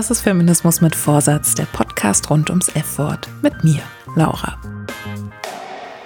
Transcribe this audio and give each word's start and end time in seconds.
Das 0.00 0.10
ist 0.10 0.22
Feminismus 0.22 0.80
mit 0.80 0.96
Vorsatz, 0.96 1.54
der 1.54 1.66
Podcast 1.66 2.30
rund 2.30 2.48
ums 2.48 2.70
F-Wort 2.70 3.28
mit 3.42 3.62
mir, 3.62 3.82
Laura. 4.16 4.58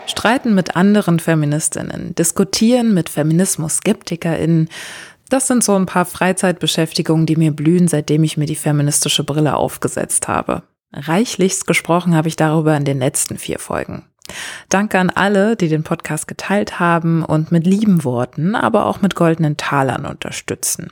Streiten 0.07 0.53
mit 0.57 0.75
anderen 0.75 1.21
Feministinnen, 1.21 2.12
diskutieren 2.17 2.93
mit 2.93 3.09
Feminismus-SkeptikerInnen, 3.09 4.69
das 5.29 5.47
sind 5.47 5.62
so 5.62 5.77
ein 5.77 5.87
paar 5.87 6.07
Freizeitbeschäftigungen, 6.07 7.25
die 7.25 7.37
mir 7.37 7.52
blühen, 7.52 7.87
seitdem 7.87 8.25
ich 8.25 8.37
mir 8.37 8.47
die 8.47 8.57
feministische 8.57 9.23
Brille 9.23 9.55
aufgesetzt 9.55 10.27
habe. 10.27 10.65
Reichlichst 10.93 11.65
gesprochen 11.65 12.16
habe 12.16 12.27
ich 12.27 12.35
darüber 12.35 12.77
in 12.77 12.85
den 12.85 12.99
letzten 12.99 13.38
vier 13.38 13.61
Folgen. 13.61 14.07
Danke 14.69 14.98
an 14.98 15.10
alle, 15.10 15.56
die 15.56 15.69
den 15.69 15.83
Podcast 15.83 16.27
geteilt 16.27 16.80
haben 16.80 17.24
und 17.24 17.52
mit 17.52 17.66
lieben 17.66 18.05
Worten, 18.05 18.55
aber 18.55 18.87
auch 18.87 19.02
mit 19.02 19.15
goldenen 19.15 19.56
Talern 19.56 20.06
unterstützen. 20.06 20.91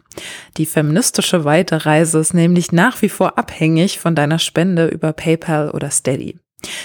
Die 0.56 0.66
feministische 0.66 1.45
Weiterreise 1.45 2.18
ist 2.18 2.34
nämlich 2.34 2.73
nach 2.73 3.00
wie 3.02 3.09
vor 3.09 3.38
abhängig 3.38 3.98
von 3.98 4.14
deiner 4.14 4.38
Spende 4.38 4.87
über 4.87 5.12
PayPal 5.12 5.70
oder 5.70 5.90
Steady. 5.90 6.38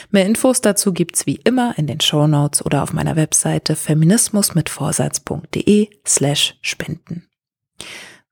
Mehr 0.10 0.26
Infos 0.26 0.62
dazu 0.62 0.94
gibt's 0.94 1.28
wie 1.28 1.40
immer 1.44 1.78
in 1.78 1.86
den 1.88 2.02
Show 2.02 2.28
Notes 2.28 2.66
oder 2.66 2.84
auf 2.84 2.94
meiner 2.94 3.16
Webseite 3.16 3.76
feminismusmitvorsatz.de 3.76 5.90
slash 6.06 6.58
spenden. 6.62 7.28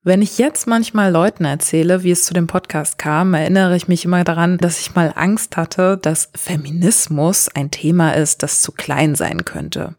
Wenn 0.08 0.22
ich 0.22 0.38
jetzt 0.38 0.68
manchmal 0.68 1.12
Leuten 1.12 1.46
erzähle, 1.46 2.04
wie 2.04 2.12
es 2.12 2.26
zu 2.26 2.36
dem 2.36 2.46
Podcast 2.46 3.00
kam, 3.00 3.34
erinnere 3.34 3.76
ich 3.76 3.88
mich 3.88 4.06
immer 4.06 4.24
daran, 4.24 4.60
dass 4.60 4.80
ich 4.80 4.94
mal 4.94 5.12
Angst 5.16 5.58
hatte, 5.58 5.98
dass 6.00 6.30
Feminismus 6.36 7.50
ein 7.50 7.72
Thema 7.72 8.12
ist, 8.12 8.44
das 8.44 8.62
zu 8.62 8.72
klein 8.72 9.16
sein 9.16 9.46
könnte. 9.46 9.96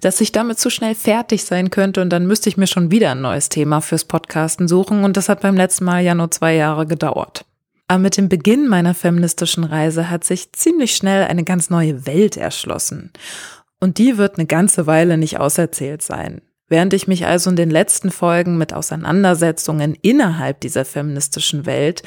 Dass 0.00 0.20
ich 0.20 0.32
damit 0.32 0.58
zu 0.58 0.70
schnell 0.70 0.96
fertig 0.96 1.44
sein 1.44 1.70
könnte 1.70 2.02
und 2.02 2.10
dann 2.10 2.26
müsste 2.26 2.48
ich 2.48 2.56
mir 2.56 2.66
schon 2.66 2.90
wieder 2.90 3.12
ein 3.12 3.20
neues 3.20 3.48
Thema 3.48 3.80
fürs 3.80 4.06
Podcasten 4.06 4.66
suchen 4.66 5.04
und 5.04 5.16
das 5.16 5.28
hat 5.28 5.42
beim 5.42 5.56
letzten 5.56 5.84
Mal 5.84 6.02
ja 6.02 6.16
nur 6.16 6.32
zwei 6.32 6.56
Jahre 6.56 6.84
gedauert. 6.84 7.44
Aber 7.86 8.00
mit 8.00 8.16
dem 8.16 8.28
Beginn 8.28 8.66
meiner 8.66 8.92
feministischen 8.92 9.62
Reise 9.62 10.10
hat 10.10 10.24
sich 10.24 10.52
ziemlich 10.52 10.96
schnell 10.96 11.28
eine 11.28 11.44
ganz 11.44 11.70
neue 11.70 12.08
Welt 12.08 12.36
erschlossen. 12.36 13.12
Und 13.78 13.98
die 13.98 14.18
wird 14.18 14.36
eine 14.36 14.46
ganze 14.46 14.88
Weile 14.88 15.16
nicht 15.16 15.38
auserzählt 15.38 16.02
sein. 16.02 16.40
Während 16.74 16.92
ich 16.92 17.06
mich 17.06 17.24
also 17.24 17.50
in 17.50 17.54
den 17.54 17.70
letzten 17.70 18.10
Folgen 18.10 18.58
mit 18.58 18.72
Auseinandersetzungen 18.72 19.96
innerhalb 20.02 20.58
dieser 20.58 20.84
feministischen 20.84 21.66
Welt, 21.66 22.02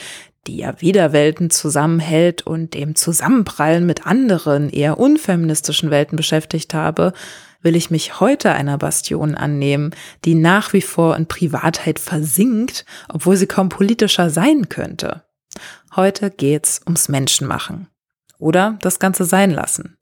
die 0.46 0.58
ja 0.58 0.82
wieder 0.82 1.14
Welten 1.14 1.50
zusammenhält 1.50 2.46
und 2.46 2.74
dem 2.74 2.94
Zusammenprallen 2.94 3.86
mit 3.86 4.06
anderen, 4.06 4.70
eher 4.70 5.00
unfeministischen 5.00 5.90
Welten 5.90 6.18
beschäftigt 6.18 6.74
habe, 6.74 7.14
will 7.62 7.78
ich 7.78 7.92
mich 7.92 8.20
heute 8.20 8.52
einer 8.52 8.78
Bastion 8.78 9.36
annehmen, 9.36 9.92
die 10.26 10.36
nach 10.36 10.74
wie 10.74 10.82
vor 10.82 11.16
in 11.16 11.28
Privatheit 11.28 11.98
versinkt, 11.98 12.84
obwohl 13.08 13.38
sie 13.38 13.48
kaum 13.48 13.70
politischer 13.70 14.30
sein 14.30 14.68
könnte. 14.68 15.24
Heute 15.96 16.30
geht's 16.30 16.82
ums 16.86 17.08
Menschenmachen. 17.08 17.88
Oder 18.38 18.78
das 18.82 19.00
Ganze 19.00 19.24
sein 19.24 19.52
lassen. 19.52 19.96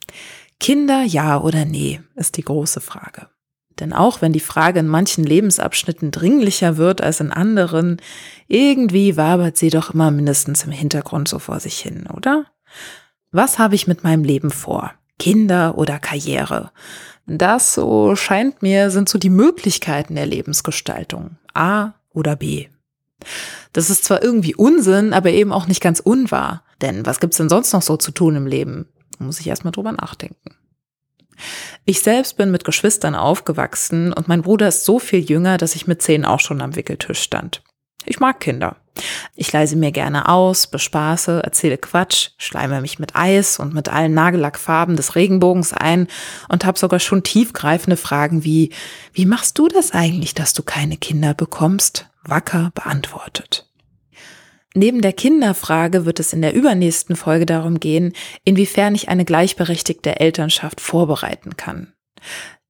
Kinder 0.59 1.03
ja 1.03 1.39
oder 1.39 1.65
nee, 1.65 2.01
ist 2.15 2.37
die 2.37 2.43
große 2.43 2.81
Frage. 2.81 3.27
Denn 3.79 3.93
auch 3.93 4.21
wenn 4.21 4.33
die 4.33 4.39
Frage 4.39 4.79
in 4.79 4.87
manchen 4.87 5.23
Lebensabschnitten 5.23 6.11
dringlicher 6.11 6.77
wird 6.77 7.01
als 7.01 7.19
in 7.19 7.31
anderen, 7.31 8.01
irgendwie 8.47 9.17
wabert 9.17 9.57
sie 9.57 9.69
doch 9.69 9.93
immer 9.93 10.11
mindestens 10.11 10.63
im 10.63 10.71
Hintergrund 10.71 11.27
so 11.27 11.39
vor 11.39 11.59
sich 11.59 11.79
hin, 11.79 12.07
oder? 12.13 12.45
Was 13.31 13.59
habe 13.59 13.75
ich 13.75 13.87
mit 13.87 14.03
meinem 14.03 14.23
Leben 14.23 14.51
vor? 14.51 14.93
Kinder 15.19 15.77
oder 15.77 15.99
Karriere? 15.99 16.71
Das, 17.27 17.73
so 17.73 18.15
scheint 18.15 18.61
mir, 18.61 18.91
sind 18.91 19.09
so 19.09 19.17
die 19.17 19.29
Möglichkeiten 19.29 20.15
der 20.15 20.25
Lebensgestaltung. 20.25 21.37
A 21.53 21.93
oder 22.13 22.35
B. 22.35 22.67
Das 23.73 23.89
ist 23.89 24.05
zwar 24.05 24.23
irgendwie 24.23 24.55
Unsinn, 24.55 25.13
aber 25.13 25.31
eben 25.31 25.51
auch 25.51 25.67
nicht 25.67 25.81
ganz 25.81 25.99
unwahr. 25.99 26.63
Denn 26.81 27.05
was 27.05 27.19
gibt's 27.19 27.37
denn 27.37 27.49
sonst 27.49 27.73
noch 27.73 27.81
so 27.81 27.97
zu 27.97 28.11
tun 28.11 28.35
im 28.35 28.47
Leben? 28.47 28.87
Da 29.17 29.25
muss 29.25 29.39
ich 29.39 29.47
erstmal 29.47 29.71
drüber 29.71 29.91
nachdenken. 29.91 30.55
Ich 31.85 32.01
selbst 32.01 32.37
bin 32.37 32.51
mit 32.51 32.63
Geschwistern 32.63 33.15
aufgewachsen 33.15 34.13
und 34.13 34.27
mein 34.27 34.41
Bruder 34.41 34.67
ist 34.67 34.85
so 34.85 34.99
viel 34.99 35.19
jünger, 35.19 35.57
dass 35.57 35.75
ich 35.75 35.87
mit 35.87 36.01
zehn 36.01 36.25
auch 36.25 36.39
schon 36.39 36.61
am 36.61 36.75
Wickeltisch 36.75 37.21
stand. 37.21 37.61
Ich 38.05 38.19
mag 38.19 38.39
Kinder. 38.39 38.77
Ich 39.35 39.51
leise 39.51 39.75
mir 39.75 39.91
gerne 39.91 40.29
aus, 40.29 40.67
bespaße, 40.67 41.41
erzähle 41.43 41.77
Quatsch, 41.77 42.29
schleime 42.37 42.79
mich 42.81 42.99
mit 42.99 43.15
Eis 43.15 43.59
und 43.59 43.73
mit 43.73 43.89
allen 43.89 44.13
Nagellackfarben 44.13 44.95
des 44.95 45.15
Regenbogens 45.15 45.73
ein 45.73 46.07
und 46.47 46.65
habe 46.65 46.79
sogar 46.79 46.99
schon 46.99 47.23
tiefgreifende 47.23 47.97
Fragen 47.97 48.43
wie, 48.43 48.71
wie 49.11 49.25
machst 49.25 49.57
du 49.59 49.67
das 49.67 49.91
eigentlich, 49.91 50.33
dass 50.33 50.53
du 50.53 50.63
keine 50.63 50.97
Kinder 50.97 51.33
bekommst? 51.33 52.07
Wacker 52.23 52.71
beantwortet. 52.73 53.67
Neben 54.77 55.01
der 55.01 55.13
Kinderfrage 55.13 56.05
wird 56.05 56.19
es 56.19 56.33
in 56.33 56.41
der 56.41 56.53
übernächsten 56.53 57.15
Folge 57.15 57.45
darum 57.45 57.79
gehen, 57.79 58.11
inwiefern 58.43 58.93
ich 58.93 59.07
eine 59.07 59.23
gleichberechtigte 59.23 60.19
Elternschaft 60.19 60.81
vorbereiten 60.81 61.55
kann. 61.55 61.93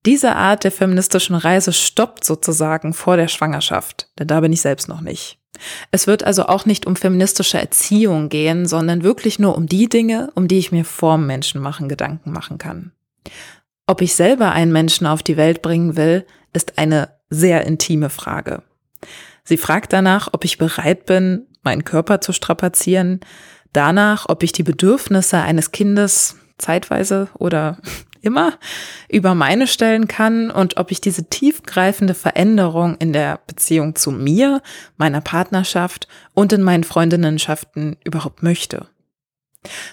Diese 0.05 0.35
Art 0.35 0.63
der 0.63 0.71
feministischen 0.71 1.35
Reise 1.35 1.73
stoppt 1.73 2.23
sozusagen 2.23 2.93
vor 2.93 3.17
der 3.17 3.27
Schwangerschaft, 3.27 4.11
denn 4.19 4.27
da 4.27 4.39
bin 4.39 4.53
ich 4.53 4.61
selbst 4.61 4.87
noch 4.87 5.01
nicht. 5.01 5.39
Es 5.89 6.05
wird 6.05 6.23
also 6.23 6.45
auch 6.45 6.67
nicht 6.67 6.85
um 6.85 6.95
feministische 6.95 7.57
Erziehung 7.57 8.29
gehen, 8.29 8.67
sondern 8.67 9.01
wirklich 9.01 9.39
nur 9.39 9.57
um 9.57 9.65
die 9.65 9.89
Dinge, 9.89 10.29
um 10.35 10.47
die 10.47 10.59
ich 10.59 10.71
mir 10.71 10.85
vorm 10.85 11.25
Menschenmachen 11.25 11.89
Gedanken 11.89 12.31
machen 12.31 12.59
kann. 12.59 12.91
Ob 13.87 14.01
ich 14.01 14.13
selber 14.13 14.51
einen 14.51 14.71
Menschen 14.71 15.07
auf 15.07 15.23
die 15.23 15.37
Welt 15.37 15.63
bringen 15.63 15.95
will, 15.95 16.27
ist 16.53 16.77
eine 16.77 17.09
sehr 17.31 17.65
intime 17.65 18.11
Frage. 18.11 18.61
Sie 19.43 19.57
fragt 19.57 19.91
danach, 19.91 20.29
ob 20.33 20.45
ich 20.45 20.59
bereit 20.59 21.05
bin, 21.07 21.47
meinen 21.65 21.83
Körper 21.83 22.21
zu 22.21 22.31
strapazieren, 22.31 23.19
danach, 23.73 24.27
ob 24.29 24.43
ich 24.43 24.51
die 24.51 24.63
Bedürfnisse 24.63 25.39
eines 25.39 25.71
Kindes 25.71 26.37
zeitweise 26.57 27.27
oder 27.33 27.77
immer 28.21 28.53
über 29.07 29.35
meine 29.35 29.67
stellen 29.67 30.07
kann 30.07 30.49
und 30.49 30.77
ob 30.77 30.91
ich 30.91 30.99
diese 30.99 31.29
tiefgreifende 31.29 32.15
Veränderung 32.15 32.95
in 32.97 33.13
der 33.13 33.39
Beziehung 33.45 33.95
zu 33.95 34.11
mir, 34.11 34.61
meiner 34.97 35.21
Partnerschaft 35.21 36.07
und 36.33 36.51
in 36.51 36.63
meinen 36.63 36.83
Freundinnenschaften 36.83 37.97
überhaupt 38.03 38.41
möchte. 38.41 38.87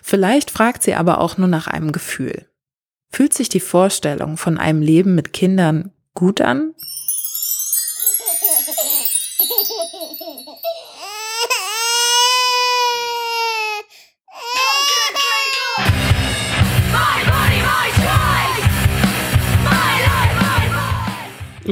Vielleicht 0.03 0.51
fragt 0.51 0.83
sie 0.83 0.95
aber 0.95 1.21
auch 1.21 1.37
nur 1.37 1.49
nach 1.49 1.67
einem 1.67 1.93
Gefühl. 1.93 2.47
Fühlt 3.11 3.35
sich 3.35 3.51
die 3.51 3.61
Vorstellung 3.61 4.39
von 4.39 4.57
einem 4.57 4.81
Leben 4.81 5.15
mit 5.15 5.35
Kindern 5.35 5.93
gut 6.15 6.41
an 6.41 6.75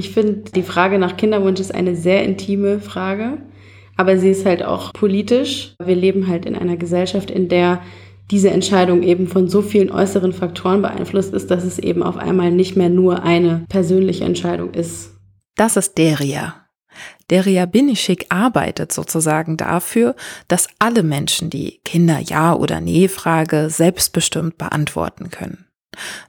Ich 0.01 0.13
finde, 0.13 0.51
die 0.53 0.63
Frage 0.63 0.99
nach 0.99 1.19
Kinderwunsch 1.19 1.61
ist 1.61 1.75
eine 1.75 1.95
sehr 1.95 2.25
intime 2.25 2.81
Frage, 2.81 3.37
aber 3.99 4.17
sie 4.17 4.31
ist 4.31 4.47
halt 4.47 4.63
auch 4.63 4.95
politisch. 4.95 5.75
Wir 5.79 5.95
leben 5.95 6.27
halt 6.27 6.47
in 6.47 6.57
einer 6.57 6.79
Gesellschaft, 6.79 7.31
in 7.31 7.51
der 7.51 7.83
diese 8.31 8.49
Entscheidung 8.49 9.03
eben 9.03 9.27
von 9.27 9.51
so 9.51 9.61
vielen 9.61 9.91
äußeren 9.91 10.33
Faktoren 10.33 10.81
beeinflusst 10.81 11.35
ist, 11.35 11.51
dass 11.51 11.65
es 11.65 11.79
eben 11.79 12.03
auf 12.03 12.17
einmal 12.17 12.51
nicht 12.51 12.77
mehr 12.77 12.89
nur 12.89 13.25
eine 13.25 13.67
persönliche 13.69 14.25
Entscheidung 14.25 14.73
ist. 14.73 15.11
Das 15.55 15.77
ist 15.77 15.99
Deria. 15.99 16.55
Deria 17.29 17.67
Binischik 17.67 18.25
arbeitet 18.31 18.93
sozusagen 18.93 19.59
dafür, 19.59 20.17
dass 20.49 20.69
alle 20.79 21.03
Menschen 21.03 21.51
die 21.51 21.83
Kinder 21.85 22.21
Ja- 22.21 22.55
oder 22.55 22.81
Nee-Frage 22.81 23.69
selbstbestimmt 23.69 24.57
beantworten 24.57 25.29
können. 25.29 25.67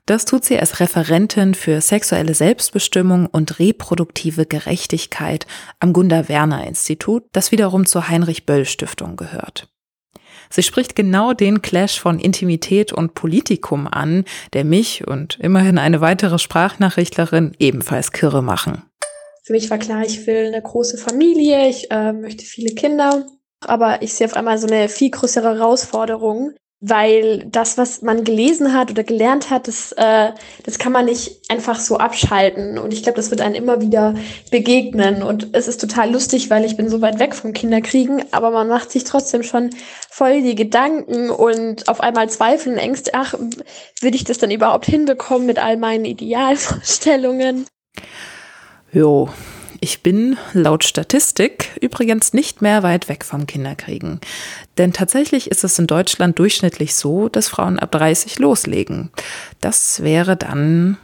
Das 0.05 0.25
tut 0.25 0.43
sie 0.43 0.59
als 0.59 0.79
Referentin 0.79 1.53
für 1.53 1.81
sexuelle 1.81 2.33
Selbstbestimmung 2.33 3.27
und 3.27 3.59
reproduktive 3.59 4.45
Gerechtigkeit 4.45 5.45
am 5.79 5.93
Gunda 5.93 6.27
Werner 6.27 6.65
Institut, 6.65 7.23
das 7.31 7.51
wiederum 7.51 7.85
zur 7.85 8.09
Heinrich 8.09 8.45
Böll 8.45 8.65
Stiftung 8.65 9.15
gehört. 9.15 9.69
Sie 10.49 10.63
spricht 10.63 10.95
genau 10.95 11.33
den 11.33 11.61
Clash 11.61 11.99
von 11.99 12.19
Intimität 12.19 12.91
und 12.91 13.13
Politikum 13.13 13.87
an, 13.87 14.25
der 14.53 14.65
mich 14.65 15.07
und 15.07 15.39
immerhin 15.39 15.77
eine 15.77 16.01
weitere 16.01 16.39
Sprachnachrichtlerin 16.39 17.53
ebenfalls 17.57 18.11
kirre 18.11 18.43
machen. 18.43 18.83
Für 19.43 19.53
mich 19.53 19.69
war 19.69 19.77
klar, 19.77 20.03
ich 20.05 20.27
will 20.27 20.47
eine 20.47 20.61
große 20.61 20.97
Familie, 20.97 21.69
ich 21.69 21.89
äh, 21.89 22.11
möchte 22.11 22.43
viele 22.43 22.75
Kinder, 22.75 23.25
aber 23.61 24.01
ich 24.01 24.13
sehe 24.13 24.27
auf 24.27 24.35
einmal 24.35 24.57
so 24.57 24.67
eine 24.67 24.89
viel 24.89 25.09
größere 25.09 25.55
Herausforderung, 25.55 26.53
weil 26.83 27.45
das, 27.45 27.77
was 27.77 28.01
man 28.01 28.23
gelesen 28.23 28.73
hat 28.73 28.89
oder 28.89 29.03
gelernt 29.03 29.51
hat, 29.51 29.67
das, 29.67 29.91
äh, 29.91 30.31
das 30.63 30.79
kann 30.79 30.91
man 30.91 31.05
nicht 31.05 31.39
einfach 31.47 31.79
so 31.79 31.97
abschalten. 31.97 32.79
Und 32.79 32.91
ich 32.91 33.03
glaube, 33.03 33.17
das 33.17 33.29
wird 33.29 33.39
einem 33.39 33.53
immer 33.53 33.81
wieder 33.81 34.15
begegnen. 34.49 35.21
Und 35.21 35.49
es 35.53 35.67
ist 35.67 35.79
total 35.79 36.11
lustig, 36.11 36.49
weil 36.49 36.65
ich 36.65 36.77
bin 36.77 36.89
so 36.89 36.99
weit 37.01 37.19
weg 37.19 37.35
vom 37.35 37.53
Kinderkriegen, 37.53 38.23
aber 38.31 38.49
man 38.49 38.67
macht 38.67 38.89
sich 38.89 39.03
trotzdem 39.03 39.43
schon 39.43 39.69
voll 40.09 40.41
die 40.41 40.55
Gedanken 40.55 41.29
und 41.29 41.87
auf 41.87 42.01
einmal 42.01 42.29
Zweifeln, 42.29 42.77
Ängste, 42.77 43.11
ach, 43.13 43.35
will 44.01 44.15
ich 44.15 44.23
das 44.23 44.39
dann 44.39 44.49
überhaupt 44.49 44.87
hinbekommen 44.87 45.45
mit 45.45 45.59
all 45.59 45.77
meinen 45.77 46.05
Idealvorstellungen? 46.05 47.67
Jo, 48.91 49.29
Ich 49.83 50.03
bin 50.03 50.37
laut 50.53 50.83
Statistik 50.83 51.71
übrigens 51.81 52.33
nicht 52.33 52.61
mehr 52.61 52.83
weit 52.83 53.09
weg 53.09 53.25
vom 53.25 53.47
Kinderkriegen. 53.47 54.21
Denn 54.77 54.93
tatsächlich 54.93 55.49
ist 55.49 55.63
es 55.63 55.79
in 55.79 55.87
Deutschland 55.87 56.37
durchschnittlich 56.37 56.93
so, 56.93 57.29
dass 57.29 57.49
Frauen 57.49 57.79
ab 57.79 57.91
30 57.91 58.37
loslegen. 58.37 59.09
Das 59.59 60.03
wäre 60.03 60.37
dann 60.37 60.97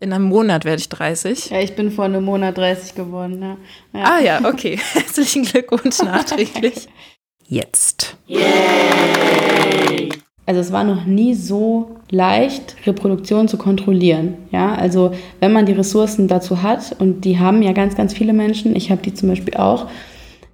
in 0.00 0.14
einem 0.14 0.24
Monat 0.24 0.64
werde 0.64 0.80
ich 0.80 0.88
30. 0.88 1.50
Ja, 1.50 1.60
ich 1.60 1.76
bin 1.76 1.90
vor 1.90 2.06
einem 2.06 2.24
Monat 2.24 2.56
30 2.56 2.94
geworden. 2.94 3.42
Ja. 3.42 3.58
ja. 3.92 4.04
Ah 4.04 4.20
ja, 4.20 4.40
okay. 4.44 4.78
Herzlichen 4.94 5.44
Glückwunsch 5.44 5.98
nachträglich. 5.98 6.88
Jetzt. 7.46 8.16
Yay! 8.26 10.08
Also 10.46 10.60
es 10.60 10.72
war 10.72 10.84
noch 10.84 11.04
nie 11.04 11.34
so 11.34 11.96
leicht, 12.14 12.76
Reproduktion 12.86 13.48
zu 13.48 13.58
kontrollieren. 13.58 14.34
Ja, 14.50 14.74
also 14.74 15.10
wenn 15.40 15.52
man 15.52 15.66
die 15.66 15.72
Ressourcen 15.72 16.28
dazu 16.28 16.62
hat 16.62 16.96
und 16.98 17.24
die 17.24 17.38
haben 17.38 17.62
ja 17.62 17.72
ganz, 17.72 17.96
ganz 17.96 18.14
viele 18.14 18.32
Menschen, 18.32 18.74
ich 18.74 18.90
habe 18.90 19.02
die 19.02 19.12
zum 19.12 19.28
Beispiel 19.28 19.54
auch, 19.54 19.88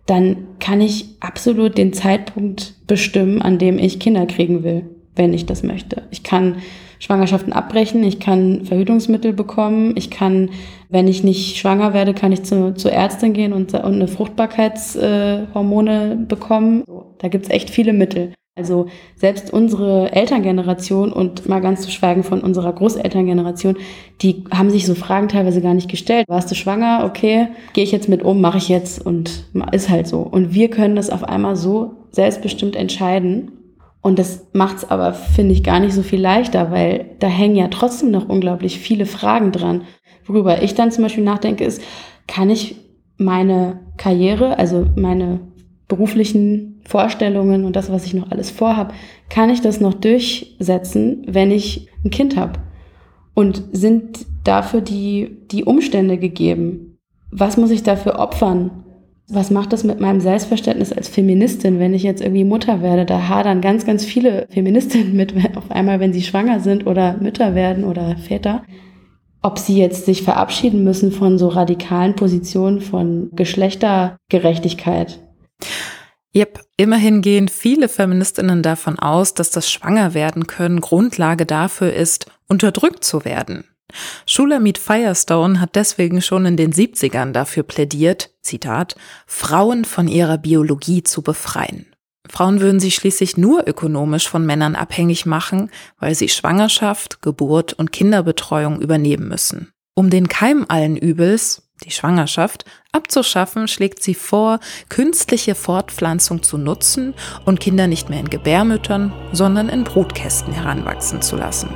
dann 0.07 0.39
kann 0.59 0.81
ich 0.81 1.07
absolut 1.21 1.79
den 1.79 1.93
Zeitpunkt 1.93 2.75
bestimmen, 2.87 3.43
an 3.43 3.59
dem 3.59 3.79
ich 3.79 4.01
Kinder 4.01 4.27
kriegen 4.27 4.65
will, 4.65 4.83
wenn 5.15 5.33
ich 5.33 5.47
das 5.47 5.63
möchte. 5.63 6.03
Ich 6.11 6.25
kann 6.25 6.57
Schwangerschaften 6.99 7.53
abbrechen, 7.53 8.03
ich 8.03 8.19
kann 8.21 8.65
Verhütungsmittel 8.65 9.33
bekommen, 9.33 9.95
ich 9.97 10.11
kann, 10.11 10.51
wenn 10.89 11.09
ich 11.09 11.23
nicht 11.23 11.57
schwanger 11.57 11.95
werde, 11.95 12.13
kann 12.13 12.33
ich 12.33 12.43
zu, 12.43 12.75
zur 12.75 12.93
Ärztin 12.93 13.33
gehen 13.33 13.53
und, 13.53 13.73
und 13.73 13.95
eine 13.95 14.09
Fruchtbarkeitshormone 14.09 16.13
äh, 16.13 16.17
bekommen. 16.27 16.83
Da 17.19 17.29
gibt's 17.29 17.49
echt 17.49 17.71
viele 17.71 17.93
Mittel. 17.93 18.33
Also 18.61 18.89
selbst 19.17 19.51
unsere 19.51 20.13
Elterngeneration 20.13 21.15
und 21.15 21.49
mal 21.49 21.63
ganz 21.63 21.81
zu 21.81 21.91
schweigen 21.91 22.23
von 22.23 22.43
unserer 22.43 22.75
Großelterngeneration, 22.75 23.79
die 24.21 24.45
haben 24.51 24.69
sich 24.69 24.85
so 24.85 24.95
Fragen 24.95 25.29
teilweise 25.29 25.63
gar 25.63 25.73
nicht 25.73 25.91
gestellt. 25.91 26.27
Warst 26.29 26.51
du 26.51 26.55
schwanger? 26.55 27.07
Okay, 27.07 27.49
gehe 27.73 27.85
ich 27.85 27.91
jetzt 27.91 28.11
mit 28.11 28.23
um, 28.23 28.43
mache 28.43 28.59
ich 28.59 28.69
jetzt 28.69 29.05
und 29.05 29.47
ist 29.73 29.89
halt 29.89 30.07
so. 30.07 30.21
Und 30.21 30.53
wir 30.53 30.69
können 30.69 30.95
das 30.95 31.09
auf 31.09 31.25
einmal 31.25 31.57
so 31.57 31.93
selbstbestimmt 32.11 32.77
entscheiden. 32.77 33.53
Und 34.03 34.19
das 34.19 34.47
macht 34.53 34.77
es 34.77 34.91
aber, 34.91 35.15
finde 35.15 35.55
ich, 35.55 35.65
gar 35.65 35.81
nicht 35.81 35.95
so 35.95 36.03
viel 36.03 36.21
leichter, 36.21 36.71
weil 36.71 37.13
da 37.19 37.29
hängen 37.29 37.57
ja 37.57 37.69
trotzdem 37.69 38.11
noch 38.11 38.29
unglaublich 38.29 38.79
viele 38.79 39.07
Fragen 39.07 39.53
dran. 39.53 39.85
Worüber 40.27 40.63
ich 40.63 40.75
dann 40.75 40.93
zum 40.93 41.05
Beispiel 41.05 41.25
nachdenke, 41.25 41.65
ist, 41.65 41.81
kann 42.27 42.51
ich 42.51 42.77
meine 43.17 43.81
Karriere, 43.97 44.59
also 44.59 44.85
meine 44.97 45.41
beruflichen 45.91 46.81
Vorstellungen 46.89 47.67
und 47.67 47.77
das, 47.77 47.93
was 47.93 48.07
ich 48.07 48.15
noch 48.15 48.31
alles 48.31 48.51
vorhab, 48.51 48.95
kann 49.29 49.51
ich 49.51 49.61
das 49.61 49.81
noch 49.81 49.93
durchsetzen, 49.93 51.25
wenn 51.27 51.51
ich 51.51 51.89
ein 52.03 52.11
Kind 52.11 52.37
habe? 52.37 52.61
Und 53.35 53.63
sind 53.73 54.27
dafür 54.45 54.81
die, 54.81 55.37
die 55.51 55.65
Umstände 55.65 56.17
gegeben? 56.17 56.97
Was 57.31 57.59
muss 57.59 57.71
ich 57.71 57.83
dafür 57.83 58.19
opfern? 58.19 58.85
Was 59.29 59.51
macht 59.51 59.73
das 59.73 59.85
mit 59.85 60.01
meinem 60.01 60.21
Selbstverständnis 60.21 60.93
als 60.93 61.09
Feministin, 61.09 61.79
wenn 61.79 61.95
ich 61.95 62.03
jetzt 62.03 62.21
irgendwie 62.21 62.45
Mutter 62.45 62.83
werde? 62.83 63.05
Da 63.05 63.29
hadern 63.29 63.61
ganz, 63.61 63.87
ganz 63.87 64.05
viele 64.05 64.47
Feministinnen 64.51 65.15
mit 65.15 65.35
auf 65.57 65.71
einmal, 65.71 66.01
wenn 66.01 66.13
sie 66.13 66.23
schwanger 66.23 66.61
sind 66.61 66.87
oder 66.87 67.17
Mütter 67.19 67.55
werden 67.55 67.85
oder 67.85 68.17
Väter. 68.17 68.63
Ob 69.43 69.59
sie 69.59 69.79
jetzt 69.79 70.07
sich 70.07 70.23
verabschieden 70.23 70.83
müssen 70.83 71.13
von 71.13 71.39
so 71.39 71.49
radikalen 71.49 72.17
Positionen 72.17 72.81
von 72.81 73.31
Geschlechtergerechtigkeit 73.33 75.21
Yep, 76.35 76.61
immerhin 76.77 77.23
gehen 77.23 77.49
viele 77.49 77.89
Feministinnen 77.89 78.63
davon 78.63 78.99
aus, 78.99 79.35
dass 79.35 79.51
das 79.51 79.71
Schwangerwerden 79.71 80.47
können 80.47 80.81
Grundlage 80.81 81.45
dafür 81.45 81.93
ist, 81.93 82.27
unterdrückt 82.47 83.03
zu 83.03 83.25
werden. 83.25 83.65
Shulamit 84.27 84.79
Firestone 84.79 85.61
hat 85.61 85.75
deswegen 85.75 86.23
schon 86.23 86.47
in 86.47 86.57
den 86.57 86.73
70ern 86.73 87.33
dafür 87.33 87.65
plädiert, 87.65 88.31
Zitat, 88.43 88.95
Frauen 89.27 89.85
von 89.85 90.07
ihrer 90.07 90.39
Biologie 90.39 91.03
zu 91.03 91.23
befreien. 91.23 91.87
Frauen 92.29 92.61
würden 92.61 92.79
sich 92.79 92.95
schließlich 92.95 93.37
nur 93.37 93.67
ökonomisch 93.67 94.29
von 94.29 94.47
Männern 94.47 94.77
abhängig 94.77 95.27
machen, 95.27 95.71
weil 95.99 96.15
sie 96.15 96.29
Schwangerschaft, 96.29 97.23
Geburt 97.23 97.73
und 97.73 97.91
Kinderbetreuung 97.91 98.81
übernehmen 98.81 99.29
müssen. 99.29 99.73
Um 99.95 100.11
den 100.11 100.29
Keim 100.29 100.65
allen 100.69 100.97
Übels, 100.97 101.70
die 101.85 101.91
Schwangerschaft, 101.91 102.65
abzuschaffen, 102.93 103.69
schlägt 103.69 104.03
sie 104.03 104.15
vor, 104.15 104.61
künstliche 104.89 105.55
Fortpflanzung 105.55 106.43
zu 106.43 106.59
nutzen 106.59 107.15
und 107.45 107.61
Kinder 107.61 107.87
nicht 107.87 108.11
mehr 108.11 108.21
in 108.21 108.31
Gebärmüttern, 108.31 109.13
sondern 109.33 109.69
in 109.69 109.85
Brutkästen 109.85 110.53
heranwachsen 110.53 111.23
zu 111.23 111.37
lassen. 111.37 111.71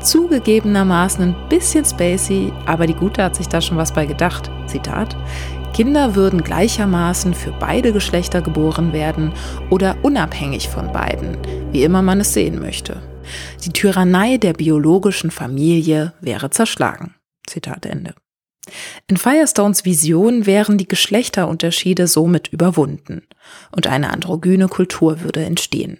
Zugegebenermaßen 0.00 1.24
ein 1.24 1.48
bisschen 1.48 1.84
spacey, 1.84 2.52
aber 2.64 2.86
die 2.86 2.94
Gute 2.94 3.22
hat 3.24 3.34
sich 3.34 3.48
da 3.48 3.60
schon 3.60 3.76
was 3.76 3.92
bei 3.92 4.06
gedacht. 4.06 4.50
Zitat. 4.66 5.16
Kinder 5.72 6.14
würden 6.14 6.42
gleichermaßen 6.42 7.34
für 7.34 7.52
beide 7.52 7.92
Geschlechter 7.92 8.40
geboren 8.40 8.92
werden 8.92 9.32
oder 9.68 9.96
unabhängig 10.02 10.68
von 10.68 10.92
beiden, 10.92 11.36
wie 11.72 11.82
immer 11.82 12.02
man 12.02 12.20
es 12.20 12.32
sehen 12.32 12.60
möchte. 12.60 13.02
Die 13.64 13.72
Tyrannei 13.72 14.38
der 14.38 14.52
biologischen 14.52 15.30
Familie 15.30 16.14
wäre 16.20 16.50
zerschlagen. 16.50 17.14
Zitat 17.46 17.84
Ende. 17.84 18.14
In 19.06 19.16
Firestones 19.16 19.84
Vision 19.84 20.46
wären 20.46 20.78
die 20.78 20.88
Geschlechterunterschiede 20.88 22.06
somit 22.06 22.48
überwunden 22.48 23.22
und 23.70 23.86
eine 23.86 24.10
androgyne 24.10 24.68
Kultur 24.68 25.20
würde 25.20 25.44
entstehen. 25.44 25.98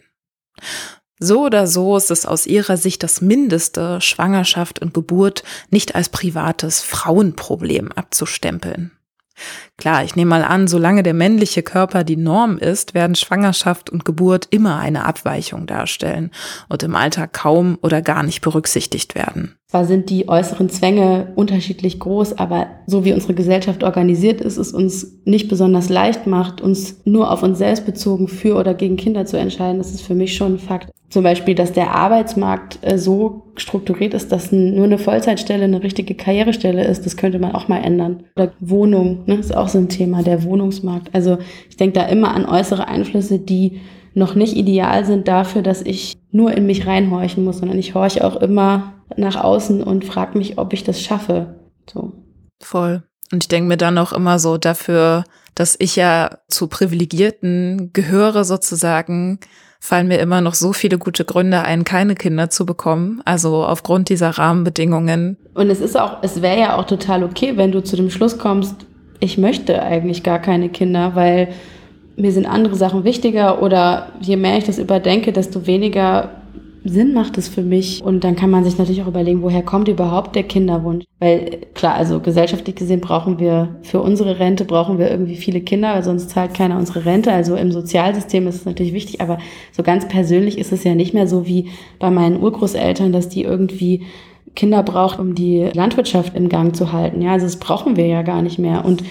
So 1.19 1.45
oder 1.47 1.67
so 1.67 1.97
ist 1.97 2.11
es 2.11 2.27
aus 2.27 2.47
ihrer 2.47 2.77
Sicht 2.77 3.03
das 3.03 3.23
Mindeste, 3.23 4.01
Schwangerschaft 4.01 4.81
und 4.81 4.93
Geburt 4.93 5.45
nicht 5.71 5.95
als 5.95 6.11
privates 6.11 6.83
Frauenproblem 6.83 7.91
abzustempeln. 7.93 8.93
Klar, 9.77 10.05
ich 10.05 10.17
nehme 10.17 10.31
mal 10.31 10.45
an, 10.45 10.67
solange 10.67 11.03
der 11.03 11.15
männliche 11.15 11.63
Körper 11.63 12.05
die 12.05 12.17
Norm 12.17 12.59
ist, 12.59 12.95
werden 12.95 13.15
Schwangerschaft 13.15 13.91
und 13.91 14.05
Geburt 14.05 14.49
immer 14.51 14.79
eine 14.79 15.05
Abweichung 15.05 15.67
darstellen 15.67 16.31
und 16.69 16.83
im 16.83 16.95
Alltag 16.95 17.35
kaum 17.35 17.79
oder 17.83 18.01
gar 18.01 18.23
nicht 18.23 18.41
berücksichtigt 18.41 19.15
werden. 19.15 19.59
Zwar 19.69 19.85
sind 19.85 20.11
die 20.11 20.29
äußeren 20.29 20.69
Zwänge 20.69 21.33
unterschiedlich 21.35 21.99
groß, 21.99 22.39
aber 22.39 22.69
so 22.87 23.05
wie 23.05 23.13
unsere 23.13 23.35
Gesellschaft 23.35 23.83
organisiert 23.83 24.41
ist, 24.41 24.59
es 24.59 24.73
uns 24.73 25.19
nicht 25.25 25.49
besonders 25.49 25.89
leicht 25.89 26.29
macht, 26.29 26.61
uns 26.61 27.01
nur 27.05 27.33
auf 27.33 27.43
uns 27.43 27.59
selbst 27.59 27.85
bezogen 27.85 28.29
für 28.29 28.57
oder 28.57 28.75
gegen 28.75 28.97
Kinder 28.97 29.27
zu 29.27 29.37
entscheiden, 29.37 29.79
das 29.79 29.91
ist 29.91 30.03
für 30.03 30.15
mich 30.15 30.37
schon 30.37 30.55
ein 30.55 30.59
Fakt. 30.61 30.93
Zum 31.09 31.25
Beispiel, 31.25 31.57
dass 31.57 31.73
der 31.73 31.95
Arbeitsmarkt 31.95 32.79
äh, 32.83 32.97
so 32.97 33.43
strukturiert 33.57 34.15
ist, 34.15 34.31
dass 34.31 34.53
nur 34.53 34.85
eine 34.85 34.99
Vollzeitstelle 34.99 35.65
eine 35.65 35.83
richtige 35.83 36.15
Karrierestelle 36.15 36.85
ist, 36.85 37.05
das 37.05 37.17
könnte 37.17 37.39
man 37.39 37.55
auch 37.55 37.67
mal 37.67 37.79
ändern. 37.79 38.25
Oder 38.37 38.53
Wohnung, 38.61 39.23
ne, 39.27 39.35
ist 39.35 39.57
auch 39.57 39.69
so 39.69 39.79
ein 39.79 39.89
Thema, 39.89 40.23
der 40.23 40.45
Wohnungsmarkt. 40.45 41.11
Also 41.13 41.39
ich 41.69 41.77
denke 41.77 41.99
da 41.99 42.07
immer 42.07 42.35
an 42.35 42.45
äußere 42.45 42.87
Einflüsse, 42.87 43.39
die 43.39 43.81
noch 44.17 44.35
nicht 44.35 44.57
ideal 44.57 45.05
sind 45.05 45.29
dafür, 45.29 45.61
dass 45.61 45.83
ich 45.83 46.17
nur 46.33 46.53
in 46.53 46.65
mich 46.65 46.87
reinhorchen 46.87 47.45
muss, 47.45 47.59
sondern 47.59 47.79
ich 47.79 47.95
horche 47.95 48.25
auch 48.25 48.37
immer 48.37 48.95
nach 49.17 49.37
außen 49.37 49.83
und 49.83 50.07
frage 50.07 50.39
mich, 50.39 50.57
ob 50.57 50.73
ich 50.73 50.85
das 50.85 51.03
schaffe. 51.03 51.57
So. 51.89 52.15
Voll. 52.61 53.03
Und 53.31 53.45
ich 53.45 53.49
denke 53.49 53.69
mir 53.69 53.77
dann 53.77 53.99
auch 53.99 54.15
immer 54.15 54.39
so 54.39 54.57
dafür, 54.57 55.25
dass 55.55 55.77
ich 55.79 55.97
ja 55.97 56.39
zu 56.49 56.67
Privilegierten 56.67 57.91
gehöre 57.93 58.45
sozusagen, 58.45 59.39
fallen 59.81 60.09
mir 60.09 60.19
immer 60.19 60.41
noch 60.41 60.55
so 60.55 60.73
viele 60.73 60.97
gute 60.97 61.27
Gründe 61.27 61.61
ein, 61.61 61.85
keine 61.85 62.15
Kinder 62.15 62.49
zu 62.49 62.65
bekommen. 62.65 63.21
Also 63.27 63.67
aufgrund 63.67 64.09
dieser 64.09 64.31
Rahmenbedingungen. 64.31 65.37
Und 65.53 65.69
es 65.69 65.83
ist 65.83 65.99
auch, 65.99 66.23
es 66.23 66.41
wäre 66.41 66.59
ja 66.59 66.77
auch 66.79 66.87
total 66.87 67.23
okay, 67.23 67.59
wenn 67.59 67.71
du 67.71 67.85
zu 67.85 67.97
dem 67.97 68.09
Schluss 68.09 68.39
kommst, 68.39 68.87
ich 69.21 69.37
möchte 69.37 69.83
eigentlich 69.83 70.23
gar 70.23 70.39
keine 70.39 70.71
Kinder, 70.71 71.15
weil 71.15 71.49
mir 72.17 72.33
sind 72.33 72.47
andere 72.47 72.77
Sachen 72.77 73.05
wichtiger 73.05 73.63
oder 73.63 74.13
je 74.21 74.37
mehr 74.37 74.59
ich 74.59 74.65
das 74.65 74.79
überdenke, 74.79 75.33
desto 75.33 75.67
weniger 75.67 76.31
Sinn 76.89 77.13
macht 77.13 77.37
es 77.37 77.49
für 77.49 77.63
mich. 77.63 78.03
Und 78.03 78.25
dann 78.25 78.37
kann 78.37 78.51
man 78.51 78.65
sich 78.65 78.79
natürlich 78.79 79.03
auch 79.03 79.09
überlegen, 79.09 79.43
woher 79.43 79.63
kommt 79.63 79.89
überhaupt 79.89 80.37
der 80.37 80.45
Kinderwunsch? 80.45 81.05
Weil 81.19 81.59
klar, 81.75 81.95
also 81.95 82.21
gesellschaftlich 82.21 82.77
gesehen 82.77 83.01
brauchen 83.01 83.39
wir 83.39 83.77
für 83.83 84.01
unsere 84.01 84.39
Rente 84.39 84.65
brauchen 84.65 84.99
wir 84.99 85.11
irgendwie 85.11 85.37
viele 85.37 85.61
Kinder, 85.61 85.95
weil 85.95 86.05
sonst 86.05 86.31
zahlt 86.31 86.55
keiner 86.55 86.79
unsere 86.79 87.05
Rente. 87.05 87.33
Also 87.33 87.57
im 87.57 87.73
Sozialsystem 87.73 88.47
ist 88.47 88.57
es 88.57 88.65
natürlich 88.65 88.93
wichtig, 88.93 89.21
aber 89.21 89.39
so 89.73 89.83
ganz 89.83 90.07
persönlich 90.09 90.59
ist 90.59 90.73
es 90.73 90.85
ja 90.85 90.95
nicht 90.95 91.15
mehr 91.15 91.27
so 91.27 91.47
wie 91.47 91.71
bei 91.99 92.11
meinen 92.11 92.41
Urgroßeltern, 92.41 93.13
dass 93.13 93.29
die 93.29 93.43
irgendwie 93.43 94.03
Kinder 94.55 94.83
braucht, 94.83 95.19
um 95.19 95.35
die 95.35 95.69
Landwirtschaft 95.75 96.35
in 96.35 96.49
Gang 96.49 96.75
zu 96.75 96.93
halten. 96.93 97.21
Ja, 97.21 97.33
also 97.33 97.47
das 97.47 97.57
brauchen 97.57 97.97
wir 97.97 98.07
ja 98.07 98.23
gar 98.23 98.43
nicht 98.43 98.59
mehr. 98.59 98.85
Und 98.85 99.03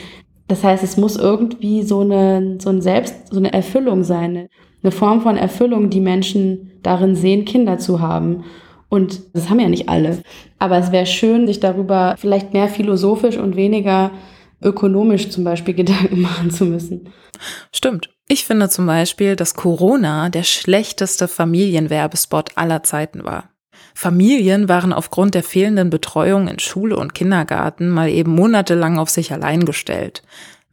das 0.47 0.63
heißt, 0.63 0.83
es 0.83 0.97
muss 0.97 1.15
irgendwie 1.15 1.83
so 1.83 2.01
eine, 2.01 2.57
so 2.59 2.69
ein 2.69 2.81
Selbst, 2.81 3.29
so 3.31 3.37
eine 3.37 3.53
Erfüllung 3.53 4.03
sein 4.03 4.47
eine 4.85 4.91
Form 4.91 5.21
von 5.21 5.35
Erfüllung, 5.35 5.89
die 5.89 5.99
Menschen 5.99 6.71
darin 6.83 7.15
sehen, 7.15 7.43
Kinder 7.43 7.79
zu 7.79 8.01
haben. 8.01 8.45
Und 8.87 9.19
das 9.33 9.49
haben 9.49 9.59
ja 9.59 9.67
nicht 9.67 9.89
alle. 9.89 10.21
Aber 10.59 10.77
es 10.77 10.91
wäre 10.91 11.07
schön, 11.07 11.47
sich 11.47 11.59
darüber 11.59 12.15
vielleicht 12.19 12.53
mehr 12.53 12.67
philosophisch 12.67 13.37
und 13.37 13.55
weniger 13.55 14.11
ökonomisch 14.61 15.29
zum 15.29 15.43
Beispiel 15.43 15.73
Gedanken 15.73 16.21
machen 16.21 16.51
zu 16.51 16.65
müssen. 16.65 17.09
Stimmt. 17.71 18.09
Ich 18.27 18.45
finde 18.45 18.69
zum 18.69 18.85
Beispiel, 18.85 19.35
dass 19.35 19.55
Corona 19.55 20.29
der 20.29 20.43
schlechteste 20.43 21.27
Familienwerbespot 21.27 22.51
aller 22.55 22.83
Zeiten 22.83 23.23
war. 23.23 23.49
Familien 23.93 24.67
waren 24.67 24.93
aufgrund 24.93 25.35
der 25.35 25.43
fehlenden 25.43 25.89
Betreuung 25.89 26.47
in 26.47 26.59
Schule 26.59 26.97
und 26.97 27.13
Kindergarten 27.13 27.89
mal 27.89 28.09
eben 28.09 28.31
monatelang 28.31 28.97
auf 28.97 29.09
sich 29.09 29.31
allein 29.31 29.65
gestellt. 29.65 30.23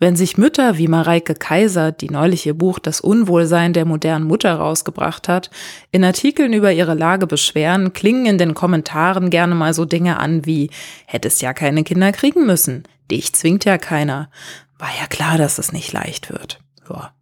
Wenn 0.02 0.16
sich 0.16 0.36
Mütter 0.36 0.78
wie 0.78 0.88
Mareike 0.88 1.34
Kaiser, 1.34 1.92
die 1.92 2.10
neulich 2.10 2.44
ihr 2.44 2.54
Buch 2.54 2.80
Das 2.80 3.00
Unwohlsein 3.00 3.72
der 3.72 3.84
modernen 3.84 4.24
Mutter 4.24 4.52
rausgebracht 4.52 5.28
hat, 5.28 5.48
in 5.92 6.02
Artikeln 6.02 6.52
über 6.52 6.72
ihre 6.72 6.94
Lage 6.94 7.28
beschweren, 7.28 7.92
klingen 7.92 8.26
in 8.26 8.36
den 8.36 8.54
Kommentaren 8.54 9.30
gerne 9.30 9.54
mal 9.54 9.74
so 9.74 9.84
Dinge 9.84 10.18
an 10.18 10.44
wie 10.44 10.70
hättest 11.06 11.40
ja 11.40 11.52
keine 11.52 11.84
Kinder 11.84 12.10
kriegen 12.10 12.46
müssen, 12.46 12.82
dich 13.12 13.32
zwingt 13.32 13.64
ja 13.64 13.78
keiner. 13.78 14.28
War 14.76 14.90
ja 15.00 15.06
klar, 15.06 15.38
dass 15.38 15.58
es 15.58 15.72
nicht 15.72 15.92
leicht 15.92 16.32
wird. 16.32 16.58
Ja. 16.90 17.12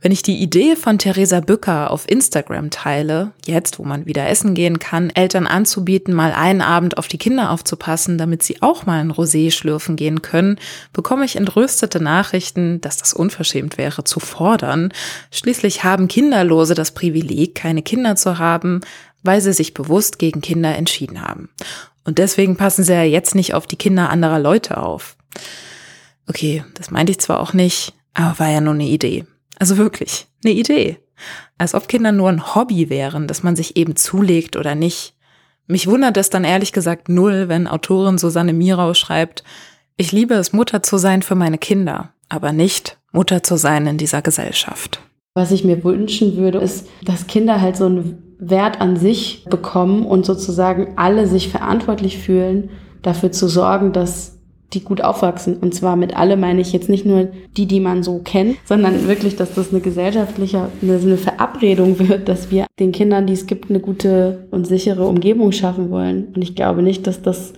Wenn 0.00 0.12
ich 0.12 0.22
die 0.22 0.38
Idee 0.38 0.76
von 0.76 0.98
Theresa 0.98 1.40
Bücker 1.40 1.90
auf 1.90 2.08
Instagram 2.08 2.70
teile, 2.70 3.32
jetzt 3.46 3.78
wo 3.78 3.84
man 3.84 4.06
wieder 4.06 4.28
essen 4.28 4.54
gehen 4.54 4.78
kann, 4.78 5.10
Eltern 5.10 5.46
anzubieten, 5.46 6.14
mal 6.14 6.32
einen 6.32 6.62
Abend 6.62 6.98
auf 6.98 7.08
die 7.08 7.18
Kinder 7.18 7.50
aufzupassen, 7.50 8.18
damit 8.18 8.42
sie 8.42 8.62
auch 8.62 8.86
mal 8.86 9.00
ein 9.00 9.12
Rosé 9.12 9.50
schlürfen 9.50 9.96
gehen 9.96 10.22
können, 10.22 10.58
bekomme 10.92 11.24
ich 11.24 11.36
entrüstete 11.36 12.00
Nachrichten, 12.00 12.80
dass 12.80 12.96
das 12.96 13.12
unverschämt 13.12 13.78
wäre 13.78 14.04
zu 14.04 14.20
fordern. 14.20 14.92
Schließlich 15.30 15.84
haben 15.84 16.08
Kinderlose 16.08 16.74
das 16.74 16.92
Privileg, 16.92 17.54
keine 17.54 17.82
Kinder 17.82 18.16
zu 18.16 18.38
haben, 18.38 18.80
weil 19.22 19.40
sie 19.40 19.52
sich 19.52 19.74
bewusst 19.74 20.18
gegen 20.18 20.40
Kinder 20.40 20.76
entschieden 20.76 21.22
haben. 21.22 21.50
Und 22.04 22.18
deswegen 22.18 22.56
passen 22.56 22.84
sie 22.84 22.92
ja 22.92 23.02
jetzt 23.02 23.34
nicht 23.34 23.54
auf 23.54 23.66
die 23.66 23.76
Kinder 23.76 24.10
anderer 24.10 24.38
Leute 24.38 24.78
auf. 24.78 25.16
Okay, 26.26 26.64
das 26.74 26.90
meinte 26.90 27.12
ich 27.12 27.18
zwar 27.18 27.40
auch 27.40 27.52
nicht, 27.52 27.92
aber 28.14 28.38
war 28.38 28.48
ja 28.48 28.60
nur 28.60 28.74
eine 28.74 28.86
Idee. 28.86 29.26
Also 29.60 29.76
wirklich, 29.76 30.26
eine 30.42 30.54
Idee. 30.54 30.96
Als 31.58 31.74
ob 31.74 31.86
Kinder 31.86 32.12
nur 32.12 32.30
ein 32.30 32.54
Hobby 32.54 32.88
wären, 32.88 33.28
das 33.28 33.42
man 33.42 33.54
sich 33.54 33.76
eben 33.76 33.94
zulegt 33.94 34.56
oder 34.56 34.74
nicht. 34.74 35.14
Mich 35.66 35.86
wundert 35.86 36.16
es 36.16 36.30
dann 36.30 36.44
ehrlich 36.44 36.72
gesagt 36.72 37.10
null, 37.10 37.48
wenn 37.48 37.68
Autorin 37.68 38.16
Susanne 38.18 38.54
Mirau 38.54 38.94
schreibt, 38.94 39.44
ich 39.98 40.12
liebe 40.12 40.32
es, 40.34 40.54
Mutter 40.54 40.82
zu 40.82 40.96
sein 40.96 41.20
für 41.20 41.34
meine 41.34 41.58
Kinder, 41.58 42.14
aber 42.30 42.52
nicht 42.52 42.98
Mutter 43.12 43.42
zu 43.42 43.56
sein 43.56 43.86
in 43.86 43.98
dieser 43.98 44.22
Gesellschaft. 44.22 45.00
Was 45.34 45.52
ich 45.52 45.62
mir 45.62 45.84
wünschen 45.84 46.38
würde, 46.38 46.58
ist, 46.58 46.88
dass 47.04 47.26
Kinder 47.26 47.60
halt 47.60 47.76
so 47.76 47.84
einen 47.84 48.36
Wert 48.38 48.80
an 48.80 48.96
sich 48.96 49.44
bekommen 49.50 50.06
und 50.06 50.24
sozusagen 50.24 50.94
alle 50.96 51.26
sich 51.26 51.50
verantwortlich 51.50 52.18
fühlen, 52.18 52.70
dafür 53.02 53.30
zu 53.30 53.46
sorgen, 53.46 53.92
dass 53.92 54.39
die 54.72 54.82
gut 54.82 55.00
aufwachsen. 55.00 55.56
Und 55.56 55.74
zwar 55.74 55.96
mit 55.96 56.16
alle 56.16 56.36
meine 56.36 56.60
ich 56.60 56.72
jetzt 56.72 56.88
nicht 56.88 57.04
nur 57.04 57.28
die, 57.56 57.66
die 57.66 57.80
man 57.80 58.02
so 58.02 58.20
kennt, 58.24 58.56
sondern 58.64 59.08
wirklich, 59.08 59.36
dass 59.36 59.54
das 59.54 59.70
eine 59.70 59.80
gesellschaftliche, 59.80 60.68
eine 60.82 61.16
Verabredung 61.16 61.98
wird, 61.98 62.28
dass 62.28 62.50
wir 62.50 62.66
den 62.78 62.92
Kindern, 62.92 63.26
die 63.26 63.32
es 63.32 63.46
gibt, 63.46 63.70
eine 63.70 63.80
gute 63.80 64.46
und 64.50 64.66
sichere 64.66 65.06
Umgebung 65.06 65.52
schaffen 65.52 65.90
wollen. 65.90 66.28
Und 66.34 66.42
ich 66.42 66.54
glaube 66.54 66.82
nicht, 66.82 67.06
dass 67.06 67.22
das 67.22 67.52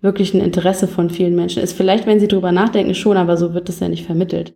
wirklich 0.00 0.34
ein 0.34 0.40
Interesse 0.40 0.86
von 0.86 1.10
vielen 1.10 1.34
Menschen 1.34 1.62
ist. 1.62 1.72
Vielleicht, 1.72 2.06
wenn 2.06 2.20
sie 2.20 2.28
drüber 2.28 2.52
nachdenken, 2.52 2.94
schon, 2.94 3.16
aber 3.16 3.36
so 3.36 3.54
wird 3.54 3.68
es 3.68 3.80
ja 3.80 3.88
nicht 3.88 4.04
vermittelt. 4.04 4.54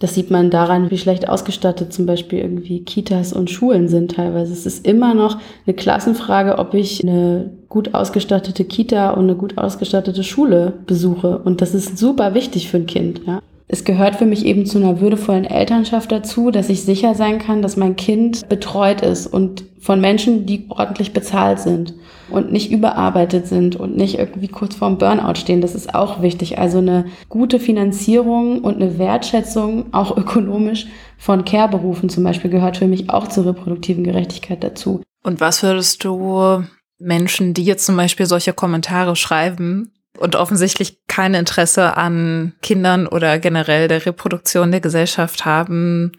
Das 0.00 0.14
sieht 0.14 0.30
man 0.30 0.50
daran, 0.50 0.90
wie 0.92 0.98
schlecht 0.98 1.28
ausgestattet 1.28 1.92
zum 1.92 2.06
Beispiel 2.06 2.38
irgendwie 2.38 2.84
Kitas 2.84 3.32
und 3.32 3.50
Schulen 3.50 3.88
sind 3.88 4.12
teilweise. 4.12 4.52
Es 4.52 4.64
ist 4.64 4.86
immer 4.86 5.12
noch 5.12 5.38
eine 5.66 5.74
Klassenfrage, 5.74 6.58
ob 6.58 6.74
ich 6.74 7.02
eine 7.02 7.50
gut 7.68 7.94
ausgestattete 7.94 8.64
Kita 8.64 9.10
und 9.10 9.24
eine 9.24 9.34
gut 9.34 9.58
ausgestattete 9.58 10.22
Schule 10.22 10.74
besuche. 10.86 11.38
Und 11.38 11.60
das 11.60 11.74
ist 11.74 11.98
super 11.98 12.34
wichtig 12.34 12.70
für 12.70 12.76
ein 12.76 12.86
Kind, 12.86 13.22
ja. 13.26 13.42
Es 13.70 13.84
gehört 13.84 14.16
für 14.16 14.24
mich 14.24 14.46
eben 14.46 14.64
zu 14.64 14.78
einer 14.78 14.98
würdevollen 15.00 15.44
Elternschaft 15.44 16.10
dazu, 16.10 16.50
dass 16.50 16.70
ich 16.70 16.84
sicher 16.84 17.14
sein 17.14 17.38
kann, 17.38 17.60
dass 17.60 17.76
mein 17.76 17.96
Kind 17.96 18.48
betreut 18.48 19.02
ist 19.02 19.26
und 19.26 19.64
von 19.78 20.00
Menschen, 20.00 20.46
die 20.46 20.64
ordentlich 20.70 21.12
bezahlt 21.12 21.60
sind 21.60 21.94
und 22.30 22.50
nicht 22.50 22.70
überarbeitet 22.70 23.46
sind 23.46 23.76
und 23.76 23.94
nicht 23.94 24.18
irgendwie 24.18 24.48
kurz 24.48 24.74
vorm 24.74 24.96
Burnout 24.96 25.34
stehen. 25.34 25.60
Das 25.60 25.74
ist 25.74 25.94
auch 25.94 26.22
wichtig. 26.22 26.58
Also 26.58 26.78
eine 26.78 27.04
gute 27.28 27.60
Finanzierung 27.60 28.60
und 28.64 28.76
eine 28.76 28.98
Wertschätzung, 28.98 29.92
auch 29.92 30.16
ökonomisch, 30.16 30.86
von 31.18 31.44
Care-Berufen 31.44 32.08
zum 32.08 32.24
Beispiel 32.24 32.50
gehört 32.50 32.78
für 32.78 32.86
mich 32.86 33.10
auch 33.10 33.28
zur 33.28 33.44
reproduktiven 33.46 34.02
Gerechtigkeit 34.02 34.64
dazu. 34.64 35.02
Und 35.22 35.40
was 35.40 35.62
würdest 35.62 36.04
du 36.04 36.64
Menschen, 36.98 37.52
die 37.52 37.64
jetzt 37.64 37.84
zum 37.84 37.96
Beispiel 37.96 38.24
solche 38.24 38.54
Kommentare 38.54 39.14
schreiben, 39.14 39.92
und 40.18 40.36
offensichtlich 40.36 40.97
kein 41.18 41.34
Interesse 41.34 41.96
an 41.96 42.52
Kindern 42.62 43.08
oder 43.08 43.40
generell 43.40 43.88
der 43.88 44.06
Reproduktion 44.06 44.70
der 44.70 44.78
Gesellschaft 44.78 45.44
haben, 45.44 46.12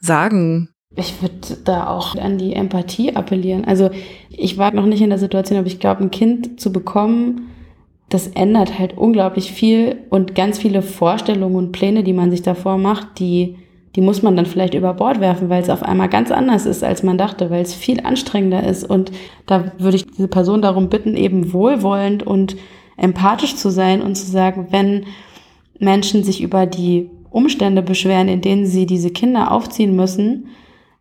sagen. 0.00 0.70
Ich 0.96 1.20
würde 1.20 1.58
da 1.62 1.88
auch 1.88 2.16
an 2.16 2.38
die 2.38 2.54
Empathie 2.54 3.14
appellieren. 3.14 3.66
Also 3.66 3.90
ich 4.30 4.56
war 4.56 4.72
noch 4.72 4.86
nicht 4.86 5.02
in 5.02 5.10
der 5.10 5.18
Situation, 5.18 5.58
aber 5.58 5.66
ich 5.66 5.78
glaube, 5.78 6.02
ein 6.02 6.10
Kind 6.10 6.58
zu 6.58 6.72
bekommen, 6.72 7.50
das 8.08 8.28
ändert 8.28 8.78
halt 8.78 8.96
unglaublich 8.96 9.52
viel 9.52 9.98
und 10.08 10.34
ganz 10.34 10.56
viele 10.56 10.80
Vorstellungen 10.80 11.56
und 11.56 11.72
Pläne, 11.72 12.02
die 12.02 12.14
man 12.14 12.30
sich 12.30 12.40
davor 12.40 12.78
macht, 12.78 13.18
die, 13.18 13.58
die 13.94 14.00
muss 14.00 14.22
man 14.22 14.36
dann 14.36 14.46
vielleicht 14.46 14.72
über 14.72 14.94
Bord 14.94 15.20
werfen, 15.20 15.50
weil 15.50 15.62
es 15.62 15.68
auf 15.68 15.82
einmal 15.82 16.08
ganz 16.08 16.30
anders 16.30 16.64
ist, 16.64 16.82
als 16.82 17.02
man 17.02 17.18
dachte, 17.18 17.50
weil 17.50 17.60
es 17.60 17.74
viel 17.74 18.00
anstrengender 18.00 18.66
ist. 18.66 18.84
Und 18.84 19.12
da 19.44 19.72
würde 19.76 19.96
ich 19.98 20.06
diese 20.06 20.28
Person 20.28 20.62
darum 20.62 20.88
bitten, 20.88 21.14
eben 21.14 21.52
wohlwollend 21.52 22.22
und 22.22 22.56
empathisch 22.96 23.56
zu 23.56 23.70
sein 23.70 24.02
und 24.02 24.14
zu 24.16 24.26
sagen, 24.26 24.68
wenn 24.70 25.06
Menschen 25.78 26.24
sich 26.24 26.42
über 26.42 26.66
die 26.66 27.10
Umstände 27.30 27.82
beschweren, 27.82 28.28
in 28.28 28.40
denen 28.40 28.66
sie 28.66 28.86
diese 28.86 29.10
Kinder 29.10 29.52
aufziehen 29.52 29.94
müssen, 29.94 30.48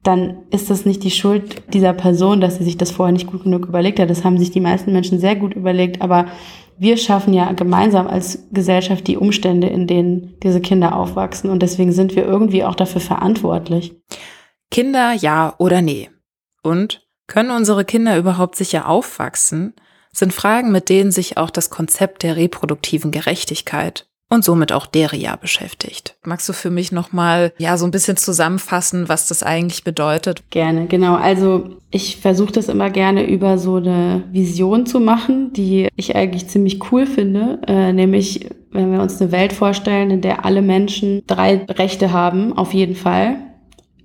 dann 0.04 0.38
ist 0.52 0.70
das 0.70 0.86
nicht 0.86 1.04
die 1.04 1.12
Schuld 1.12 1.74
dieser 1.74 1.94
Person, 1.94 2.40
dass 2.42 2.58
sie 2.58 2.64
sich 2.64 2.78
das 2.78 2.92
vorher 2.92 3.14
nicht 3.14 3.28
gut 3.28 3.44
genug 3.44 3.66
überlegt 3.66 4.00
hat. 4.00 4.10
Das 4.10 4.24
haben 4.24 4.38
sich 4.38 4.52
die 4.52 4.60
meisten 4.60 4.92
Menschen 4.92 5.20
sehr 5.20 5.36
gut 5.36 5.56
überlegt, 5.56 6.02
aber 6.02 6.28
wir 6.78 6.98
schaffen 6.98 7.34
ja 7.34 7.52
gemeinsam 7.54 8.08
als 8.08 8.48
Gesellschaft 8.52 9.08
die 9.08 9.18
Umstände, 9.18 9.68
in 9.68 9.88
denen 9.88 10.36
diese 10.44 10.62
Kinder 10.62 10.96
aufwachsen 10.96 11.50
und 11.50 11.64
deswegen 11.64 11.92
sind 11.92 12.16
wir 12.16 12.26
irgendwie 12.26 12.64
auch 12.64 12.76
dafür 12.76 13.02
verantwortlich. 13.02 13.96
Kinder 14.72 15.14
ja 15.14 15.56
oder 15.58 15.82
nee? 15.82 16.10
Und 16.62 17.08
können 17.28 17.52
unsere 17.52 17.86
Kinder 17.86 18.18
überhaupt 18.18 18.56
sicher 18.56 18.90
aufwachsen, 18.90 19.74
sind 20.16 20.34
Fragen, 20.34 20.72
mit 20.72 20.90
denen 20.90 21.12
sich 21.12 21.38
auch 21.38 21.50
das 21.50 21.70
Konzept 21.70 22.24
der 22.24 22.36
reproduktiven 22.36 23.12
Gerechtigkeit 23.12 24.08
und 24.30 24.44
somit 24.44 24.72
auch 24.72 24.88
Deria 24.88 25.36
beschäftigt. 25.36 26.16
Magst 26.24 26.50
du 26.50 26.54
für 26.54 26.72
mich 26.72 26.92
nochmal 26.92 27.54
ja 27.58 27.78
so 27.78 27.86
ein 27.86 27.92
bisschen 27.92 28.18
zusammenfassen, 28.18 29.08
was 29.08 29.28
das 29.28 29.44
eigentlich 29.44 29.84
bedeutet? 29.84 30.42
Gerne, 30.50 30.88
genau. 30.88 31.16
Also 31.16 31.70
ich 31.92 32.18
versuche 32.18 32.54
das 32.54 32.68
immer 32.68 32.90
gerne 32.90 33.28
über 33.28 33.58
so 33.58 33.76
eine 33.76 34.24
Vision 34.32 34.86
zu 34.86 35.00
machen, 35.00 35.54
die 35.54 35.90
ich 35.96 36.16
eigentlich 36.16 36.48
ziemlich 36.48 36.92
cool 36.92 37.06
finde, 37.06 37.60
äh, 37.68 37.94
nämlich 37.94 38.50
wenn 38.72 38.92
wir 38.92 39.02
uns 39.02 39.22
eine 39.22 39.32
Welt 39.32 39.54
vorstellen, 39.54 40.12
in 40.12 40.22
der 40.22 40.44
alle 40.44 40.62
Menschen 40.62 41.24
drei 41.28 41.66
Rechte 41.70 42.12
haben, 42.12 42.58
auf 42.58 42.74
jeden 42.74 42.96
Fall. 42.96 43.38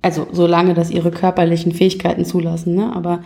Also 0.01 0.27
solange 0.31 0.73
das 0.73 0.89
ihre 0.89 1.11
körperlichen 1.11 1.73
Fähigkeiten 1.73 2.25
zulassen, 2.25 2.75
ne? 2.75 2.91
aber 2.95 3.23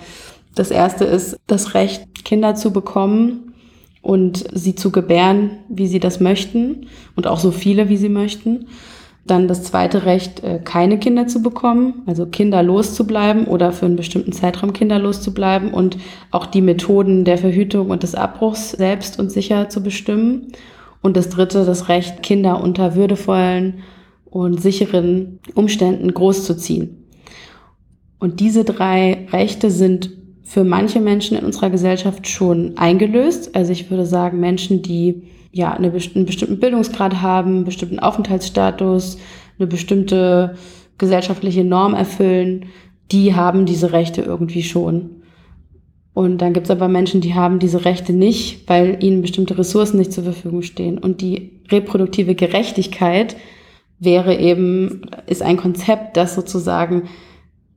das 0.55 0.71
erste 0.71 1.05
ist 1.05 1.38
das 1.47 1.74
Recht, 1.74 2.25
Kinder 2.25 2.55
zu 2.55 2.71
bekommen 2.71 3.53
und 4.01 4.45
sie 4.53 4.75
zu 4.75 4.91
gebären, 4.91 5.51
wie 5.67 5.88
sie 5.88 6.00
das 6.00 6.19
möchten 6.19 6.88
und 7.15 7.27
auch 7.27 7.39
so 7.39 7.51
viele, 7.51 7.89
wie 7.89 7.97
sie 7.97 8.09
möchten. 8.09 8.67
Dann 9.27 9.47
das 9.47 9.63
zweite 9.63 10.05
Recht, 10.05 10.43
äh, 10.43 10.59
keine 10.63 11.00
Kinder 11.00 11.25
zu 11.25 11.41
bekommen, 11.41 12.03
also 12.05 12.27
kinderlos 12.27 12.93
zu 12.93 13.07
bleiben 13.07 13.45
oder 13.45 13.71
für 13.71 13.88
einen 13.88 13.95
bestimmten 13.95 14.31
Zeitraum 14.31 14.71
kinderlos 14.71 15.21
zu 15.21 15.33
bleiben 15.33 15.74
und 15.74 15.97
auch 16.29 16.45
die 16.45 16.62
Methoden 16.62 17.25
der 17.25 17.39
Verhütung 17.39 17.89
und 17.89 18.03
des 18.03 18.13
Abbruchs 18.13 18.71
selbst 18.71 19.17
und 19.19 19.31
sicher 19.31 19.69
zu 19.69 19.81
bestimmen. 19.81 20.51
Und 21.01 21.17
das 21.17 21.29
dritte, 21.29 21.65
das 21.65 21.89
Recht, 21.89 22.21
Kinder 22.21 22.62
unter 22.63 22.95
würdevollen 22.95 23.79
und 24.25 24.62
sicheren 24.62 25.39
Umständen 25.55 26.13
großzuziehen. 26.13 27.05
Und 28.19 28.39
diese 28.39 28.63
drei 28.63 29.27
Rechte 29.31 29.71
sind 29.71 30.12
für 30.46 30.64
manche 30.64 31.00
Menschen 31.02 31.36
in 31.36 31.44
unserer 31.44 31.72
Gesellschaft 31.72 32.28
schon 32.28 32.78
eingelöst. 32.78 33.56
Also 33.56 33.72
ich 33.72 33.90
würde 33.90 34.06
sagen, 34.06 34.40
Menschen, 34.40 34.84
die 34.84 35.24
ja 35.52 35.74
eine, 35.74 35.92
einen 35.92 36.25
bestimmten 36.25 36.60
Bildungsgrad 36.60 37.22
haben, 37.22 37.56
einen 37.56 37.64
bestimmten 37.66 38.00
Aufenthaltsstatus, 38.00 39.18
eine 39.58 39.68
bestimmte 39.68 40.56
gesellschaftliche 41.00 41.64
Norm 41.64 41.96
erfüllen, 41.96 42.68
die 43.12 43.34
haben 43.34 43.66
diese 43.66 43.92
Rechte 43.92 44.22
irgendwie 44.22 44.62
schon. 44.62 45.24
Und 46.14 46.38
dann 46.38 46.54
gibt 46.54 46.68
es 46.68 46.72
aber 46.72 46.88
Menschen, 46.88 47.22
die 47.22 47.34
haben 47.34 47.58
diese 47.60 47.84
Rechte 47.84 48.14
nicht, 48.14 48.70
weil 48.70 49.04
ihnen 49.04 49.24
bestimmte 49.24 49.58
Ressourcen 49.58 49.98
nicht 49.98 50.14
zur 50.14 50.24
Verfügung 50.24 50.62
stehen. 50.62 51.00
Und 51.00 51.22
die 51.22 51.60
reproduktive 51.70 52.36
Gerechtigkeit 52.36 53.36
wäre 54.00 54.38
eben, 54.38 55.02
ist 55.25 55.42
ein 55.42 55.58
Konzept, 55.58 56.18
das 56.18 56.36
sozusagen 56.36 57.04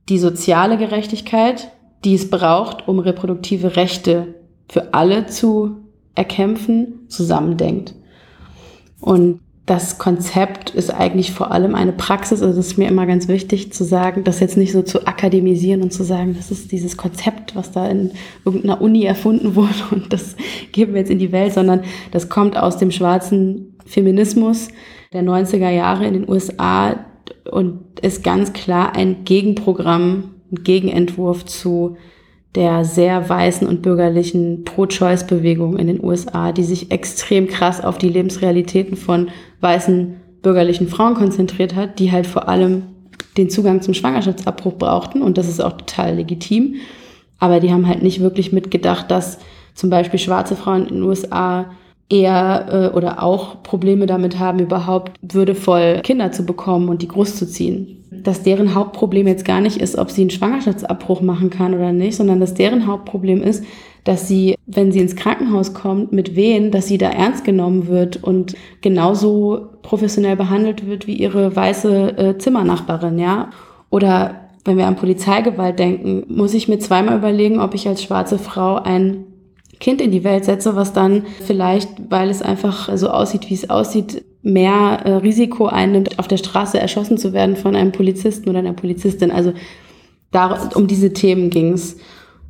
die 0.07 0.19
soziale 0.19 0.77
Gerechtigkeit 0.77 1.71
die 2.03 2.15
es 2.15 2.29
braucht, 2.29 2.87
um 2.87 2.99
reproduktive 2.99 3.75
Rechte 3.75 4.35
für 4.69 4.93
alle 4.93 5.25
zu 5.27 5.77
erkämpfen, 6.15 7.05
zusammendenkt. 7.07 7.95
Und 8.99 9.39
das 9.69 9.99
Konzept 9.99 10.71
ist 10.71 10.89
eigentlich 10.89 11.31
vor 11.31 11.51
allem 11.51 11.75
eine 11.75 11.91
Praxis. 11.91 12.41
Also 12.41 12.59
es 12.59 12.69
ist 12.69 12.77
mir 12.79 12.87
immer 12.87 13.05
ganz 13.05 13.27
wichtig 13.27 13.71
zu 13.71 13.83
sagen, 13.83 14.23
das 14.23 14.39
jetzt 14.39 14.57
nicht 14.57 14.71
so 14.71 14.81
zu 14.81 15.05
akademisieren 15.05 15.83
und 15.83 15.93
zu 15.93 16.03
sagen, 16.03 16.35
das 16.35 16.49
ist 16.49 16.71
dieses 16.71 16.97
Konzept, 16.97 17.55
was 17.55 17.71
da 17.71 17.87
in 17.87 18.11
irgendeiner 18.45 18.81
Uni 18.81 19.03
erfunden 19.03 19.55
wurde 19.55 19.69
und 19.91 20.11
das 20.11 20.35
geben 20.71 20.93
wir 20.93 21.01
jetzt 21.01 21.11
in 21.11 21.19
die 21.19 21.31
Welt, 21.31 21.53
sondern 21.53 21.81
das 22.11 22.29
kommt 22.29 22.57
aus 22.57 22.77
dem 22.77 22.89
schwarzen 22.89 23.77
Feminismus 23.85 24.69
der 25.13 25.21
90er 25.21 25.69
Jahre 25.69 26.07
in 26.07 26.13
den 26.13 26.29
USA 26.29 27.05
und 27.51 27.99
ist 28.01 28.23
ganz 28.23 28.53
klar 28.53 28.95
ein 28.95 29.23
Gegenprogramm, 29.23 30.35
Gegenentwurf 30.51 31.45
zu 31.45 31.97
der 32.55 32.83
sehr 32.83 33.29
weißen 33.29 33.67
und 33.67 33.81
bürgerlichen 33.81 34.63
Pro-Choice-Bewegung 34.65 35.77
in 35.77 35.87
den 35.87 36.03
USA, 36.03 36.51
die 36.51 36.63
sich 36.63 36.91
extrem 36.91 37.47
krass 37.47 37.83
auf 37.83 37.97
die 37.97 38.09
Lebensrealitäten 38.09 38.97
von 38.97 39.29
weißen 39.61 40.15
bürgerlichen 40.41 40.87
Frauen 40.87 41.13
konzentriert 41.13 41.75
hat, 41.75 41.99
die 41.99 42.11
halt 42.11 42.25
vor 42.25 42.49
allem 42.49 42.83
den 43.37 43.49
Zugang 43.49 43.81
zum 43.81 43.93
Schwangerschaftsabbruch 43.93 44.73
brauchten 44.73 45.21
und 45.21 45.37
das 45.37 45.47
ist 45.47 45.61
auch 45.61 45.73
total 45.73 46.15
legitim. 46.15 46.75
Aber 47.37 47.59
die 47.59 47.71
haben 47.71 47.87
halt 47.87 48.01
nicht 48.01 48.19
wirklich 48.19 48.51
mitgedacht, 48.51 49.11
dass 49.11 49.39
zum 49.75 49.89
Beispiel 49.89 50.19
schwarze 50.19 50.55
Frauen 50.55 50.87
in 50.87 50.95
den 50.95 51.03
USA 51.03 51.71
eher 52.09 52.91
äh, 52.91 52.95
oder 52.95 53.23
auch 53.23 53.63
Probleme 53.63 54.07
damit 54.07 54.39
haben, 54.39 54.59
überhaupt 54.59 55.17
würdevoll 55.21 56.01
Kinder 56.03 56.31
zu 56.31 56.45
bekommen 56.45 56.89
und 56.89 57.01
die 57.01 57.07
großzuziehen. 57.07 57.98
Dass 58.11 58.43
deren 58.43 58.73
Hauptproblem 58.73 59.27
jetzt 59.27 59.45
gar 59.45 59.61
nicht 59.61 59.77
ist, 59.77 59.97
ob 59.97 60.09
sie 60.09 60.21
einen 60.21 60.29
Schwangerschaftsabbruch 60.29 61.21
machen 61.21 61.49
kann 61.49 61.73
oder 61.73 61.91
nicht, 61.91 62.15
sondern 62.15 62.39
dass 62.39 62.53
deren 62.53 62.87
Hauptproblem 62.87 63.41
ist, 63.43 63.63
dass 64.03 64.27
sie, 64.27 64.55
wenn 64.65 64.91
sie 64.91 64.99
ins 64.99 65.15
Krankenhaus 65.15 65.73
kommt, 65.73 66.11
mit 66.11 66.35
Wehen, 66.35 66.71
dass 66.71 66.87
sie 66.87 66.97
da 66.97 67.09
ernst 67.09 67.43
genommen 67.43 67.87
wird 67.87 68.23
und 68.23 68.55
genauso 68.81 69.67
professionell 69.83 70.35
behandelt 70.35 70.87
wird 70.87 71.05
wie 71.05 71.15
ihre 71.15 71.55
weiße 71.55 72.17
äh, 72.17 72.37
Zimmernachbarin, 72.37 73.19
ja. 73.19 73.49
Oder 73.89 74.49
wenn 74.65 74.77
wir 74.77 74.87
an 74.87 74.95
Polizeigewalt 74.95 75.79
denken, 75.79 76.23
muss 76.27 76.53
ich 76.53 76.67
mir 76.67 76.79
zweimal 76.79 77.17
überlegen, 77.17 77.59
ob 77.59 77.73
ich 77.73 77.87
als 77.87 78.03
schwarze 78.03 78.37
Frau 78.37 78.75
ein 78.75 79.25
Kind 79.79 80.01
in 80.01 80.11
die 80.11 80.23
Welt 80.23 80.45
setze, 80.45 80.75
was 80.75 80.93
dann 80.93 81.25
vielleicht, 81.45 81.89
weil 82.09 82.29
es 82.29 82.41
einfach 82.41 82.95
so 82.97 83.09
aussieht, 83.09 83.49
wie 83.49 83.53
es 83.53 83.69
aussieht, 83.69 84.23
mehr 84.41 85.01
äh, 85.03 85.11
Risiko 85.15 85.67
einnimmt, 85.67 86.19
auf 86.19 86.27
der 86.27 86.37
Straße 86.37 86.79
erschossen 86.79 87.17
zu 87.17 87.33
werden 87.33 87.55
von 87.55 87.75
einem 87.75 87.91
Polizisten 87.91 88.49
oder 88.49 88.59
einer 88.59 88.73
Polizistin. 88.73 89.31
Also 89.31 89.53
da, 90.31 90.69
um 90.75 90.87
diese 90.87 91.13
Themen 91.13 91.49
ging 91.49 91.73
es. 91.73 91.97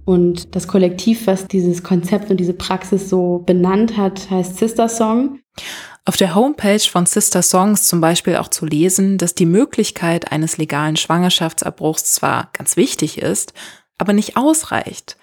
Und 0.05 0.55
das 0.55 0.67
Kollektiv, 0.67 1.27
was 1.27 1.47
dieses 1.47 1.83
Konzept 1.83 2.31
und 2.31 2.37
diese 2.37 2.53
Praxis 2.53 3.09
so 3.09 3.43
benannt 3.45 3.95
hat, 3.95 4.29
heißt 4.31 4.57
Sister 4.57 4.89
Song. 4.89 5.39
Auf 6.05 6.17
der 6.17 6.33
Homepage 6.33 6.79
von 6.79 7.05
Sister 7.05 7.43
Songs 7.43 7.87
zum 7.87 8.01
Beispiel 8.01 8.37
auch 8.37 8.47
zu 8.47 8.65
lesen, 8.65 9.19
dass 9.19 9.35
die 9.35 9.45
Möglichkeit 9.45 10.31
eines 10.31 10.57
legalen 10.57 10.95
Schwangerschaftsabbruchs 10.95 12.05
zwar 12.15 12.49
ganz 12.53 12.75
wichtig 12.75 13.19
ist, 13.19 13.53
aber 13.99 14.13
nicht 14.13 14.35
ausreicht. 14.35 15.17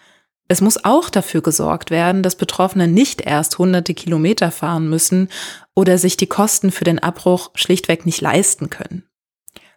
Es 0.49 0.61
muss 0.61 0.85
auch 0.85 1.11
dafür 1.11 1.43
gesorgt 1.43 1.91
werden, 1.91 2.23
dass 2.23 2.37
Betroffene 2.37 2.87
nicht 2.87 3.21
erst 3.21 3.59
hunderte 3.59 3.95
Kilometer 3.95 4.53
fahren 4.53 4.89
müssen 4.89 5.29
oder 5.75 5.99
sich 5.99 6.17
die 6.17 6.29
Kosten 6.29 6.71
für 6.71 6.85
den 6.85 7.01
Abbruch 7.01 7.51
schlichtweg 7.55 8.07
nicht 8.07 8.21
leisten 8.21 8.71
können. 8.71 9.03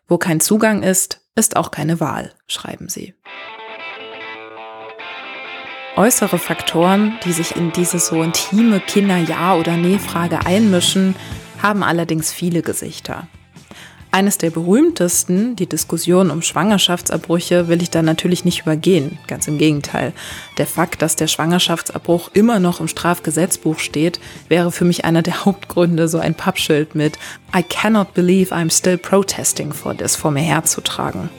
Wo 0.08 0.18
kein 0.18 0.40
Zugang 0.40 0.84
ist, 0.84 1.22
ist 1.36 1.56
auch 1.56 1.72
keine 1.72 2.00
Wahl, 2.00 2.34
schreiben 2.48 2.88
sie. 2.88 3.16
Äußere 5.96 6.38
Faktoren, 6.38 7.18
die 7.26 7.34
sich 7.34 7.56
in 7.56 7.72
diese 7.72 8.00
so 8.00 8.22
intime 8.22 8.80
Kinder-Ja- 8.80 9.56
oder 9.56 9.76
Nee-Frage 9.76 10.46
einmischen, 10.46 11.16
haben 11.62 11.84
allerdings 11.84 12.32
viele 12.32 12.62
Gesichter. 12.62 13.28
Eines 14.12 14.40
der 14.40 14.50
berühmtesten, 14.50 15.56
die 15.56 15.68
Diskussion 15.68 16.32
um 16.32 16.42
Schwangerschaftsabbrüche, 16.42 17.68
will 17.68 17.84
ich 17.84 17.92
da 17.92 18.02
natürlich 18.02 18.44
nicht 18.44 18.62
übergehen. 18.62 19.20
Ganz 19.28 19.48
im 19.48 19.60
Gegenteil. 19.60 20.14
Der 20.58 20.66
Fakt, 20.66 21.04
dass 21.04 21.16
der 21.16 21.28
Schwangerschaftsabbruch 21.28 22.32
immer 22.34 22.60
noch 22.60 22.80
im 22.80 22.88
Strafgesetzbuch 22.88 23.78
steht, 23.78 24.20
wäre 24.48 24.72
für 24.72 24.84
mich 24.84 25.06
einer 25.06 25.22
der 25.22 25.46
Hauptgründe, 25.46 26.08
so 26.08 26.18
ein 26.18 26.34
Pappschild 26.34 26.96
mit 26.96 27.20
I 27.56 27.62
cannot 27.62 28.16
believe 28.16 28.54
I'm 28.54 28.76
still 28.76 28.98
protesting 28.98 29.72
for 29.72 29.96
this 29.96 30.16
vor 30.16 30.32
mir 30.32 30.42
herzutragen. 30.42 31.30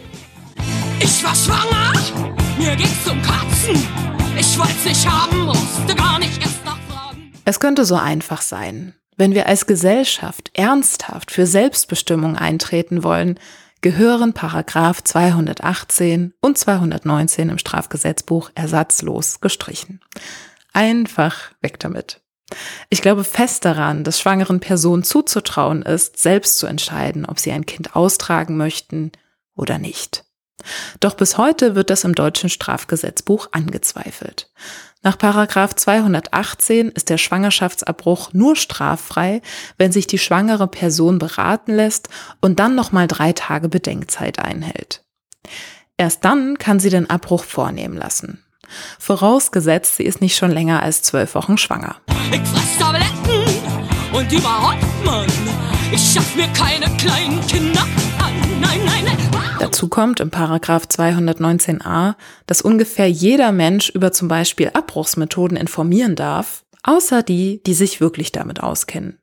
Ich 1.01 1.25
war 1.25 1.35
schwanger, 1.35 1.93
mir 2.57 2.77
ging's 2.77 3.05
zum 3.05 3.21
Kotzen. 3.23 3.85
Ich 4.39 4.57
wollte 4.57 4.89
nicht 4.89 5.11
haben, 5.11 5.41
musste 5.41 5.97
gar 5.97 6.21
nicht 6.21 6.41
erst 6.41 6.65
nachfragen. 6.65 7.33
Es 7.45 7.59
könnte 7.59 7.85
so 7.85 7.97
einfach 7.97 8.43
sein. 8.43 8.95
Wenn 9.21 9.35
wir 9.35 9.49
als 9.49 9.67
Gesellschaft 9.67 10.51
ernsthaft 10.55 11.31
für 11.31 11.47
Selbstbestimmung 11.47 12.37
eintreten 12.39 13.05
wollen, 13.05 13.39
gehören 13.83 14.33
Paragraph 14.33 15.05
218 15.05 16.33
und 16.41 16.57
219 16.57 17.51
im 17.51 17.59
Strafgesetzbuch 17.59 18.51
ersatzlos 18.55 19.43
gestrichen. 19.43 20.01
Einfach 20.73 21.53
weg 21.61 21.79
damit. 21.81 22.23
Ich 22.89 23.03
glaube 23.03 23.25
fest 23.25 23.67
daran, 23.67 24.05
dass 24.05 24.19
schwangeren 24.19 24.59
Personen 24.59 25.03
zuzutrauen 25.03 25.83
ist, 25.83 26.17
selbst 26.17 26.57
zu 26.57 26.67
entscheiden, 26.67 27.27
ob 27.27 27.39
sie 27.39 27.53
ein 27.53 27.67
Kind 27.67 27.95
austragen 27.95 28.57
möchten 28.57 29.13
oder 29.55 29.77
nicht. 29.77 30.25
Doch 31.01 31.15
bis 31.15 31.37
heute 31.37 31.75
wird 31.75 31.91
das 31.91 32.05
im 32.05 32.15
deutschen 32.15 32.49
Strafgesetzbuch 32.49 33.49
angezweifelt. 33.53 34.51
Nach 35.03 35.17
Paragraph 35.17 35.75
218 35.75 36.91
ist 36.91 37.09
der 37.09 37.17
Schwangerschaftsabbruch 37.17 38.35
nur 38.35 38.55
straffrei, 38.55 39.41
wenn 39.79 39.93
sich 39.93 40.07
die 40.07 40.19
schwangere 40.19 40.69
Person 40.69 41.19
beraten 41.19 41.75
lässt 41.75 42.11
und 42.43 42.59
dann 42.59 42.75
nochmal 42.75 43.09
drei 43.09 43.33
Tage 43.33 43.71
Bedenkzeit 43.71 44.39
einhält. 44.39 45.03
Erst 45.97 46.25
dann 46.27 46.59
kann 46.59 46.81
sie 46.81 46.91
den 46.91 47.09
Abbruch 47.09 47.45
vornehmen 47.45 47.97
lassen. 47.97 48.45
Vorausgesetzt, 48.99 49.97
sie 49.97 50.05
ist 50.05 50.21
nicht 50.21 50.37
schon 50.37 50.51
länger 50.51 50.83
als 50.83 51.03
zwölf 51.03 51.35
Wochen 51.35 51.57
schwanger. 51.57 51.97
Ich 52.31 52.41
fress 52.41 52.79
Tabletten 52.79 53.55
und 54.13 54.31
überhaupt, 54.31 54.85
Mann, 55.05 55.27
ich 55.91 56.13
schaff 56.13 56.37
mir 56.37 56.49
keine 56.49 56.95
kleinen 56.97 57.41
Kinder. 57.47 57.87
Dazu 59.59 59.89
kommt 59.89 60.21
im 60.21 60.31
Paragraph 60.31 60.85
219a, 60.85 62.15
dass 62.47 62.63
ungefähr 62.63 63.09
jeder 63.09 63.53
Mensch 63.53 63.91
über 63.91 64.13
zum 64.13 64.29
Beispiel 64.29 64.71
Abbruchsmethoden 64.73 65.57
informieren 65.57 66.17
darf, 66.17 66.65
außer 66.83 67.23
die, 67.23 67.63
die 67.65 67.75
sich 67.75 68.01
wirklich 68.01 68.33
damit 68.33 68.63
auskennen. 68.63 69.19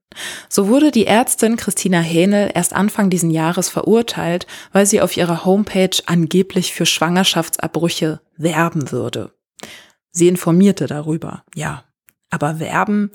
So 0.50 0.68
wurde 0.68 0.92
die 0.92 1.06
Ärztin 1.06 1.58
Christina 1.58 2.00
Hähnel 2.00 2.50
erst 2.54 2.74
Anfang 2.74 3.10
diesen 3.10 3.30
Jahres 3.30 3.70
verurteilt, 3.70 4.48
weil 4.72 4.86
sie 4.86 5.02
auf 5.02 5.18
ihrer 5.18 5.46
Homepage 5.46 5.98
angeblich 6.06 6.74
für 6.74 6.86
Schwangerschaftsabbrüche 6.86 8.22
werben 8.38 8.92
würde. 8.92 9.32
Sie 10.12 10.28
informierte 10.28 10.88
darüber, 10.88 11.44
ja. 11.54 11.84
Aber 12.30 12.60
werben? 12.60 13.12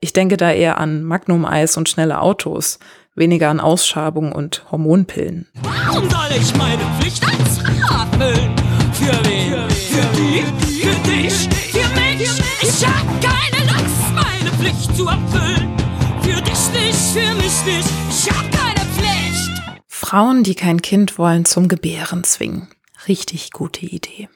Ich 0.00 0.12
denke 0.12 0.36
da 0.36 0.50
eher 0.50 0.78
an 0.78 1.04
Magnum-Eis 1.04 1.76
und 1.76 1.88
schnelle 1.88 2.20
Autos 2.20 2.78
weniger 3.16 3.50
an 3.50 3.60
Ausschabung 3.60 4.32
und 4.32 4.64
Hormonpillen. 4.70 5.48
Warum 5.62 6.08
soll 6.08 6.38
ich 6.38 6.54
meine 6.56 6.82
Pflicht 7.00 7.24
als 7.24 7.58
erfüllen? 7.58 8.54
Für 8.92 9.24
wen? 9.24 9.70
Für 9.70 10.06
die? 10.16 10.44
Für 10.82 11.10
dich? 11.10 11.48
Für 11.72 11.88
mich? 12.00 12.30
Ich 12.62 12.86
hab 12.86 13.06
keine 13.20 13.64
Lust, 13.72 14.14
meine 14.14 14.50
Pflicht 14.56 14.96
zu 14.96 15.06
erfüllen. 15.06 15.76
Für 16.22 16.40
dich 16.42 16.70
nicht, 16.72 16.98
für 17.12 17.34
mich 17.34 17.64
nicht. 17.66 17.88
Ich 18.10 18.30
hab 18.30 18.50
keine 18.52 18.86
Pflicht. 18.94 19.62
Frauen, 19.86 20.44
die 20.44 20.54
kein 20.54 20.82
Kind 20.82 21.18
wollen, 21.18 21.44
zum 21.44 21.68
Gebären 21.68 22.24
zwingen. 22.24 22.68
Richtig 23.08 23.52
gute 23.52 23.86
Idee. 23.86 24.28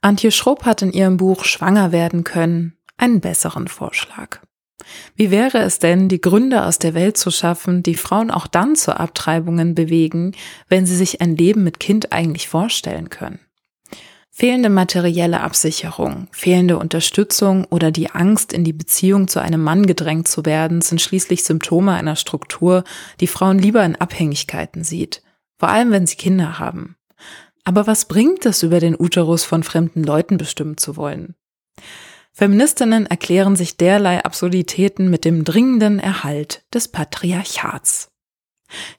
Antje 0.00 0.30
Schrupp 0.30 0.64
hat 0.64 0.82
in 0.82 0.92
ihrem 0.92 1.16
Buch 1.16 1.44
Schwanger 1.44 1.92
werden 1.92 2.24
können 2.24 2.76
einen 2.98 3.20
besseren 3.20 3.68
Vorschlag. 3.68 4.40
Wie 5.14 5.30
wäre 5.30 5.58
es 5.58 5.78
denn, 5.78 6.08
die 6.08 6.20
Gründe 6.20 6.64
aus 6.64 6.78
der 6.78 6.94
Welt 6.94 7.16
zu 7.16 7.30
schaffen, 7.30 7.82
die 7.82 7.94
Frauen 7.94 8.30
auch 8.30 8.46
dann 8.46 8.76
zu 8.76 8.98
Abtreibungen 8.98 9.74
bewegen, 9.74 10.32
wenn 10.68 10.86
sie 10.86 10.96
sich 10.96 11.20
ein 11.20 11.36
Leben 11.36 11.64
mit 11.64 11.80
Kind 11.80 12.12
eigentlich 12.12 12.48
vorstellen 12.48 13.08
können? 13.08 13.40
Fehlende 14.30 14.68
materielle 14.68 15.40
Absicherung, 15.40 16.28
fehlende 16.30 16.76
Unterstützung 16.76 17.64
oder 17.64 17.90
die 17.90 18.10
Angst, 18.10 18.52
in 18.52 18.64
die 18.64 18.74
Beziehung 18.74 19.28
zu 19.28 19.40
einem 19.40 19.62
Mann 19.62 19.86
gedrängt 19.86 20.28
zu 20.28 20.44
werden, 20.44 20.82
sind 20.82 21.00
schließlich 21.00 21.42
Symptome 21.42 21.94
einer 21.94 22.16
Struktur, 22.16 22.84
die 23.20 23.28
Frauen 23.28 23.58
lieber 23.58 23.82
in 23.82 23.96
Abhängigkeiten 23.96 24.84
sieht, 24.84 25.22
vor 25.58 25.70
allem 25.70 25.90
wenn 25.90 26.06
sie 26.06 26.16
Kinder 26.16 26.58
haben. 26.58 26.96
Aber 27.64 27.86
was 27.86 28.04
bringt 28.04 28.44
es, 28.44 28.62
über 28.62 28.78
den 28.78 28.94
Uterus 28.94 29.44
von 29.44 29.62
fremden 29.62 30.04
Leuten 30.04 30.36
bestimmen 30.36 30.76
zu 30.76 30.98
wollen? 30.98 31.34
Feministinnen 32.38 33.06
erklären 33.06 33.56
sich 33.56 33.78
derlei 33.78 34.22
Absurditäten 34.22 35.08
mit 35.08 35.24
dem 35.24 35.42
dringenden 35.42 35.98
Erhalt 35.98 36.66
des 36.74 36.88
Patriarchats. 36.88 38.10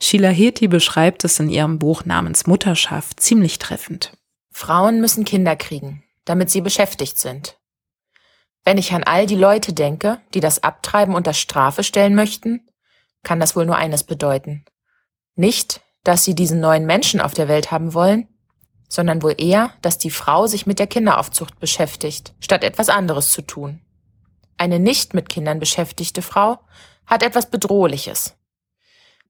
Sheila 0.02 0.30
Heti 0.30 0.67
beschreibt 0.67 1.23
es 1.23 1.39
in 1.39 1.47
ihrem 1.47 1.78
Buch 1.78 2.04
namens 2.04 2.47
Mutterschaft 2.47 3.19
ziemlich 3.19 3.60
treffend. 3.60 4.17
Frauen 4.52 5.02
müssen 5.02 5.23
Kinder 5.23 5.56
kriegen, 5.56 6.04
damit 6.26 6.50
sie 6.50 6.62
beschäftigt 6.62 7.19
sind. 7.19 7.60
Wenn 8.63 8.80
ich 8.80 8.91
an 8.93 9.04
all 9.04 9.28
die 9.28 9.36
Leute 9.36 9.71
denke, 9.71 10.19
die 10.34 10.39
das 10.39 10.63
Abtreiben 10.63 11.13
unter 11.13 11.34
Strafe 11.34 11.84
stellen 11.84 12.15
möchten, 12.15 12.67
kann 13.21 13.39
das 13.39 13.56
wohl 13.56 13.67
nur 13.67 13.76
eines 13.76 14.04
bedeuten. 14.04 14.65
Nicht, 15.36 15.82
dass 16.04 16.23
sie 16.23 16.34
diesen 16.34 16.60
neuen 16.60 16.88
Menschen 16.88 17.21
auf 17.21 17.36
der 17.36 17.47
Welt 17.47 17.69
haben 17.69 17.93
wollen, 17.93 18.30
sondern 18.88 19.21
wohl 19.21 19.36
eher, 19.38 19.73
dass 19.82 19.97
die 19.97 20.10
Frau 20.10 20.47
sich 20.47 20.65
mit 20.65 20.80
der 20.80 20.88
Kinderaufzucht 20.88 21.60
beschäftigt, 21.60 22.34
statt 22.39 22.63
etwas 22.63 22.89
anderes 22.89 23.32
zu 23.32 23.41
tun. 23.41 23.82
Eine 24.58 24.80
nicht 24.80 25.13
mit 25.13 25.30
Kindern 25.30 25.60
beschäftigte 25.60 26.21
Frau 26.21 26.60
hat 27.06 27.23
etwas 27.23 27.50
Bedrohliches. 27.50 28.36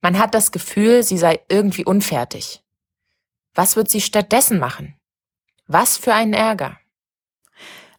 Man 0.01 0.17
hat 0.17 0.33
das 0.33 0.51
Gefühl, 0.51 1.03
sie 1.03 1.17
sei 1.17 1.39
irgendwie 1.49 1.85
unfertig. 1.85 2.61
Was 3.55 3.75
wird 3.75 3.89
sie 3.89 4.01
stattdessen 4.01 4.59
machen? 4.59 4.95
Was 5.67 5.97
für 5.97 6.13
einen 6.13 6.33
Ärger. 6.33 6.77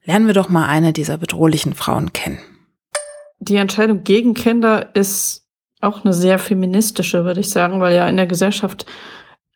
Lernen 0.04 0.26
wir 0.26 0.34
doch 0.34 0.48
mal 0.48 0.66
eine 0.66 0.92
dieser 0.92 1.18
bedrohlichen 1.18 1.74
Frauen 1.74 2.12
kennen. 2.12 2.40
Die 3.40 3.56
Entscheidung 3.56 4.04
gegen 4.04 4.34
Kinder 4.34 4.94
ist 4.94 5.46
auch 5.80 6.04
eine 6.04 6.14
sehr 6.14 6.38
feministische, 6.38 7.24
würde 7.24 7.40
ich 7.40 7.50
sagen, 7.50 7.80
weil 7.80 7.94
ja 7.94 8.08
in 8.08 8.16
der 8.16 8.26
Gesellschaft 8.26 8.86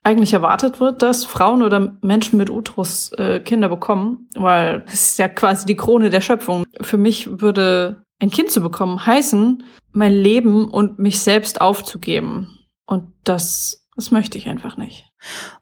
eigentlich 0.05 0.33
erwartet 0.33 0.81
wird, 0.81 1.03
dass 1.03 1.25
Frauen 1.25 1.63
oder 1.63 1.97
Menschen 2.01 2.37
mit 2.37 2.51
Uterus 2.51 3.13
äh, 3.13 3.41
Kinder 3.41 3.69
bekommen, 3.69 4.29
weil 4.35 4.81
das 4.81 4.95
ist 4.95 5.19
ja 5.19 5.29
quasi 5.29 5.67
die 5.67 5.77
Krone 5.77 6.11
der 6.11 6.21
Schöpfung. 6.21 6.65
Für 6.81 6.99
mich 6.99 7.41
würde 7.41 8.05
ein 8.19 8.31
Kind 8.31 8.51
zu 8.51 8.61
bekommen 8.61 9.05
heißen, 9.05 9.63
mein 9.93 10.13
Leben 10.13 10.69
und 10.69 10.99
mich 10.99 11.21
selbst 11.21 11.61
aufzugeben. 11.61 12.59
Und 12.87 13.13
das, 13.25 13.87
das 13.95 14.11
möchte 14.11 14.39
ich 14.39 14.49
einfach 14.49 14.77
nicht. 14.77 15.07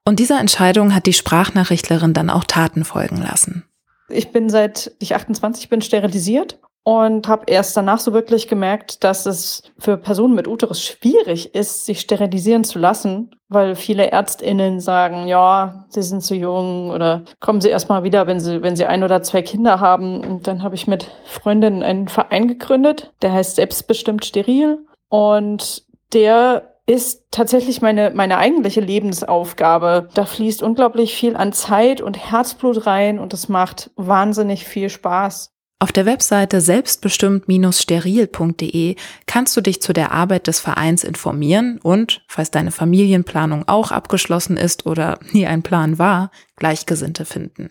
Und 0.04 0.18
dieser 0.18 0.40
Entscheidung 0.40 0.94
hat 0.94 1.06
die 1.06 1.12
Sprachnachrichtlerin 1.12 2.14
dann 2.14 2.30
auch 2.30 2.44
Taten 2.44 2.84
folgen 2.84 3.20
lassen. 3.20 3.64
Ich 4.08 4.32
bin 4.32 4.48
seit 4.48 4.92
ich 4.98 5.14
28 5.14 5.68
bin 5.68 5.82
sterilisiert 5.82 6.58
und 6.82 7.28
habe 7.28 7.44
erst 7.46 7.76
danach 7.76 7.98
so 7.98 8.12
wirklich 8.12 8.48
gemerkt, 8.48 9.04
dass 9.04 9.26
es 9.26 9.62
für 9.78 9.96
Personen 9.96 10.34
mit 10.34 10.48
Uterus 10.48 10.82
schwierig 10.82 11.54
ist, 11.54 11.84
sich 11.84 12.00
sterilisieren 12.00 12.64
zu 12.64 12.78
lassen, 12.78 13.30
weil 13.48 13.74
viele 13.74 14.10
Ärztinnen 14.10 14.80
sagen, 14.80 15.26
ja, 15.26 15.84
sie 15.88 16.02
sind 16.02 16.22
zu 16.22 16.34
jung 16.34 16.90
oder 16.90 17.22
kommen 17.38 17.60
sie 17.60 17.68
erstmal 17.68 18.02
wieder, 18.02 18.26
wenn 18.26 18.40
sie 18.40 18.62
wenn 18.62 18.76
sie 18.76 18.86
ein 18.86 19.04
oder 19.04 19.22
zwei 19.22 19.42
Kinder 19.42 19.80
haben 19.80 20.24
und 20.24 20.46
dann 20.46 20.62
habe 20.62 20.74
ich 20.74 20.86
mit 20.86 21.06
Freundinnen 21.24 21.82
einen 21.82 22.08
Verein 22.08 22.48
gegründet, 22.48 23.12
der 23.22 23.32
heißt 23.32 23.56
selbstbestimmt 23.56 24.24
steril 24.24 24.78
und 25.08 25.84
der 26.12 26.70
ist 26.86 27.26
tatsächlich 27.30 27.82
meine, 27.82 28.10
meine 28.10 28.38
eigentliche 28.38 28.80
Lebensaufgabe. 28.80 30.08
Da 30.14 30.24
fließt 30.24 30.60
unglaublich 30.60 31.14
viel 31.14 31.36
an 31.36 31.52
Zeit 31.52 32.00
und 32.00 32.18
Herzblut 32.18 32.84
rein 32.84 33.20
und 33.20 33.32
es 33.32 33.48
macht 33.48 33.92
wahnsinnig 33.94 34.64
viel 34.64 34.88
Spaß. 34.88 35.52
Auf 35.82 35.92
der 35.92 36.04
Webseite 36.04 36.60
selbstbestimmt-steril.de 36.60 38.96
kannst 39.26 39.56
du 39.56 39.62
dich 39.62 39.80
zu 39.80 39.94
der 39.94 40.12
Arbeit 40.12 40.46
des 40.46 40.60
Vereins 40.60 41.04
informieren 41.04 41.80
und, 41.82 42.22
falls 42.28 42.50
deine 42.50 42.70
Familienplanung 42.70 43.66
auch 43.66 43.90
abgeschlossen 43.90 44.58
ist 44.58 44.84
oder 44.84 45.18
nie 45.32 45.46
ein 45.46 45.62
Plan 45.62 45.98
war, 45.98 46.30
Gleichgesinnte 46.56 47.24
finden. 47.24 47.70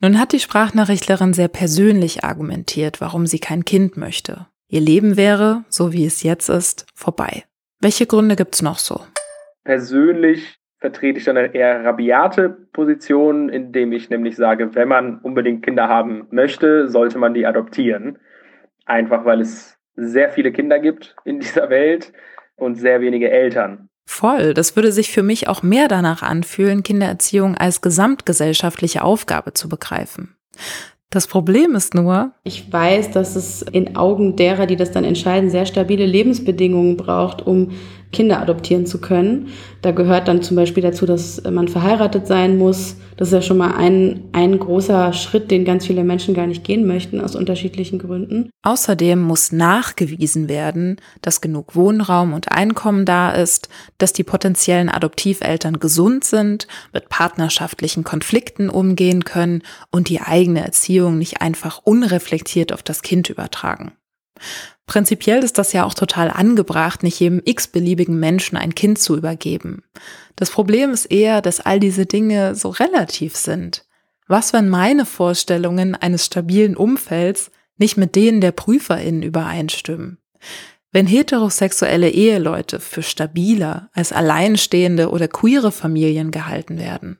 Nun 0.00 0.18
hat 0.18 0.32
die 0.32 0.40
Sprachnachrichtlerin 0.40 1.34
sehr 1.34 1.46
persönlich 1.46 2.24
argumentiert, 2.24 3.00
warum 3.00 3.28
sie 3.28 3.38
kein 3.38 3.64
Kind 3.64 3.96
möchte. 3.96 4.48
Ihr 4.68 4.80
Leben 4.80 5.16
wäre, 5.16 5.64
so 5.68 5.92
wie 5.92 6.04
es 6.04 6.24
jetzt 6.24 6.48
ist, 6.48 6.86
vorbei. 6.94 7.44
Welche 7.80 8.06
Gründe 8.06 8.34
gibt's 8.34 8.60
noch 8.60 8.80
so? 8.80 9.02
Persönlich 9.62 10.58
vertrete 10.86 11.18
ich 11.18 11.24
dann 11.24 11.36
eine 11.36 11.52
eher 11.52 11.84
rabiate 11.84 12.48
Position, 12.72 13.48
indem 13.48 13.92
ich 13.92 14.08
nämlich 14.08 14.36
sage, 14.36 14.76
wenn 14.76 14.86
man 14.86 15.18
unbedingt 15.18 15.64
Kinder 15.64 15.88
haben 15.88 16.28
möchte, 16.30 16.88
sollte 16.88 17.18
man 17.18 17.34
die 17.34 17.44
adoptieren. 17.44 18.18
Einfach 18.84 19.24
weil 19.24 19.40
es 19.40 19.76
sehr 19.96 20.30
viele 20.30 20.52
Kinder 20.52 20.78
gibt 20.78 21.16
in 21.24 21.40
dieser 21.40 21.70
Welt 21.70 22.12
und 22.54 22.76
sehr 22.76 23.00
wenige 23.00 23.28
Eltern. 23.28 23.88
Voll, 24.08 24.54
das 24.54 24.76
würde 24.76 24.92
sich 24.92 25.10
für 25.10 25.24
mich 25.24 25.48
auch 25.48 25.64
mehr 25.64 25.88
danach 25.88 26.22
anfühlen, 26.22 26.84
Kindererziehung 26.84 27.56
als 27.56 27.80
gesamtgesellschaftliche 27.80 29.02
Aufgabe 29.02 29.54
zu 29.54 29.68
begreifen. 29.68 30.36
Das 31.10 31.26
Problem 31.26 31.74
ist 31.74 31.94
nur, 31.94 32.32
ich 32.44 32.72
weiß, 32.72 33.10
dass 33.10 33.34
es 33.34 33.62
in 33.62 33.96
Augen 33.96 34.36
derer, 34.36 34.66
die 34.66 34.76
das 34.76 34.92
dann 34.92 35.04
entscheiden, 35.04 35.50
sehr 35.50 35.66
stabile 35.66 36.06
Lebensbedingungen 36.06 36.96
braucht, 36.96 37.44
um 37.44 37.72
Kinder 38.16 38.40
adoptieren 38.40 38.86
zu 38.86 38.98
können. 38.98 39.48
Da 39.82 39.90
gehört 39.90 40.26
dann 40.26 40.40
zum 40.40 40.56
Beispiel 40.56 40.82
dazu, 40.82 41.04
dass 41.04 41.42
man 41.44 41.68
verheiratet 41.68 42.26
sein 42.26 42.56
muss. 42.56 42.96
Das 43.18 43.28
ist 43.28 43.34
ja 43.34 43.42
schon 43.42 43.58
mal 43.58 43.74
ein, 43.74 44.24
ein 44.32 44.58
großer 44.58 45.12
Schritt, 45.12 45.50
den 45.50 45.66
ganz 45.66 45.86
viele 45.86 46.02
Menschen 46.02 46.34
gar 46.34 46.46
nicht 46.46 46.64
gehen 46.64 46.86
möchten, 46.86 47.20
aus 47.20 47.36
unterschiedlichen 47.36 47.98
Gründen. 47.98 48.48
Außerdem 48.62 49.20
muss 49.20 49.52
nachgewiesen 49.52 50.48
werden, 50.48 50.96
dass 51.20 51.42
genug 51.42 51.76
Wohnraum 51.76 52.32
und 52.32 52.50
Einkommen 52.52 53.04
da 53.04 53.32
ist, 53.32 53.68
dass 53.98 54.14
die 54.14 54.24
potenziellen 54.24 54.88
Adoptiveltern 54.88 55.78
gesund 55.78 56.24
sind, 56.24 56.66
mit 56.94 57.10
partnerschaftlichen 57.10 58.02
Konflikten 58.02 58.70
umgehen 58.70 59.24
können 59.24 59.62
und 59.90 60.08
die 60.08 60.22
eigene 60.22 60.64
Erziehung 60.64 61.18
nicht 61.18 61.42
einfach 61.42 61.82
unreflektiert 61.84 62.72
auf 62.72 62.82
das 62.82 63.02
Kind 63.02 63.28
übertragen. 63.28 63.92
Prinzipiell 64.86 65.42
ist 65.42 65.58
das 65.58 65.72
ja 65.72 65.84
auch 65.84 65.94
total 65.94 66.30
angebracht, 66.30 67.02
nicht 67.02 67.18
jedem 67.18 67.42
x-beliebigen 67.44 68.18
Menschen 68.18 68.56
ein 68.56 68.74
Kind 68.74 69.00
zu 69.00 69.16
übergeben. 69.16 69.82
Das 70.36 70.50
Problem 70.50 70.92
ist 70.92 71.06
eher, 71.06 71.42
dass 71.42 71.60
all 71.60 71.80
diese 71.80 72.06
Dinge 72.06 72.54
so 72.54 72.68
relativ 72.68 73.36
sind. 73.36 73.84
Was, 74.28 74.52
wenn 74.52 74.68
meine 74.68 75.04
Vorstellungen 75.04 75.94
eines 75.96 76.26
stabilen 76.26 76.76
Umfelds 76.76 77.50
nicht 77.78 77.96
mit 77.96 78.14
denen 78.14 78.40
der 78.40 78.52
PrüferInnen 78.52 79.22
übereinstimmen? 79.22 80.18
Wenn 80.92 81.06
heterosexuelle 81.06 82.08
Eheleute 82.08 82.80
für 82.80 83.02
stabiler 83.02 83.90
als 83.92 84.12
alleinstehende 84.12 85.10
oder 85.10 85.28
queere 85.28 85.72
Familien 85.72 86.30
gehalten 86.30 86.78
werden? 86.78 87.18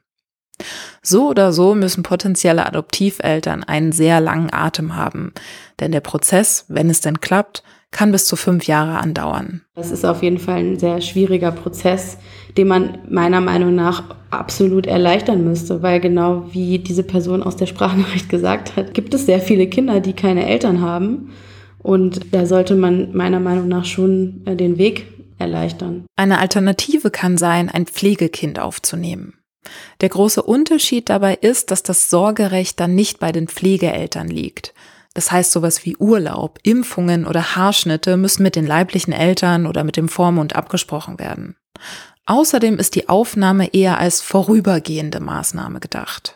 So 1.02 1.28
oder 1.28 1.52
so 1.52 1.74
müssen 1.74 2.02
potenzielle 2.02 2.66
Adoptiveltern 2.66 3.64
einen 3.64 3.92
sehr 3.92 4.20
langen 4.20 4.52
Atem 4.52 4.96
haben, 4.96 5.32
denn 5.80 5.92
der 5.92 6.00
Prozess, 6.00 6.64
wenn 6.68 6.90
es 6.90 7.00
denn 7.00 7.20
klappt, 7.20 7.62
kann 7.90 8.12
bis 8.12 8.26
zu 8.26 8.36
fünf 8.36 8.66
Jahre 8.66 8.98
andauern. 8.98 9.62
Das 9.74 9.90
ist 9.90 10.04
auf 10.04 10.22
jeden 10.22 10.38
Fall 10.38 10.56
ein 10.56 10.78
sehr 10.78 11.00
schwieriger 11.00 11.52
Prozess, 11.52 12.18
den 12.56 12.68
man 12.68 12.98
meiner 13.08 13.40
Meinung 13.40 13.74
nach 13.74 14.04
absolut 14.30 14.86
erleichtern 14.86 15.44
müsste, 15.44 15.82
weil 15.82 16.00
genau 16.00 16.44
wie 16.52 16.78
diese 16.78 17.02
Person 17.02 17.42
aus 17.42 17.56
der 17.56 17.66
Sprachnachricht 17.66 18.28
gesagt 18.28 18.76
hat, 18.76 18.92
gibt 18.92 19.14
es 19.14 19.26
sehr 19.26 19.40
viele 19.40 19.66
Kinder, 19.66 20.00
die 20.00 20.12
keine 20.12 20.46
Eltern 20.46 20.80
haben. 20.80 21.30
Und 21.78 22.34
da 22.34 22.46
sollte 22.46 22.74
man 22.74 23.16
meiner 23.16 23.40
Meinung 23.40 23.68
nach 23.68 23.84
schon 23.84 24.42
äh, 24.44 24.56
den 24.56 24.76
Weg 24.76 25.06
erleichtern. 25.38 26.04
Eine 26.16 26.38
Alternative 26.38 27.10
kann 27.10 27.38
sein, 27.38 27.68
ein 27.68 27.86
Pflegekind 27.86 28.58
aufzunehmen. 28.58 29.34
Der 30.00 30.08
große 30.08 30.42
Unterschied 30.42 31.08
dabei 31.08 31.34
ist, 31.34 31.70
dass 31.70 31.82
das 31.82 32.10
Sorgerecht 32.10 32.78
dann 32.80 32.94
nicht 32.94 33.18
bei 33.18 33.32
den 33.32 33.48
Pflegeeltern 33.48 34.28
liegt. 34.28 34.74
Das 35.14 35.32
heißt, 35.32 35.52
sowas 35.52 35.84
wie 35.86 35.96
Urlaub, 35.96 36.58
Impfungen 36.62 37.26
oder 37.26 37.56
Haarschnitte 37.56 38.16
müssen 38.16 38.42
mit 38.42 38.54
den 38.54 38.66
leiblichen 38.66 39.12
Eltern 39.12 39.66
oder 39.66 39.82
mit 39.82 39.96
dem 39.96 40.08
Vormund 40.08 40.54
abgesprochen 40.54 41.18
werden. 41.18 41.56
Außerdem 42.26 42.78
ist 42.78 42.96
die 42.96 43.08
Aufnahme 43.08 43.72
eher 43.72 43.98
als 43.98 44.20
vorübergehende 44.20 45.20
Maßnahme 45.20 45.80
gedacht. 45.80 46.35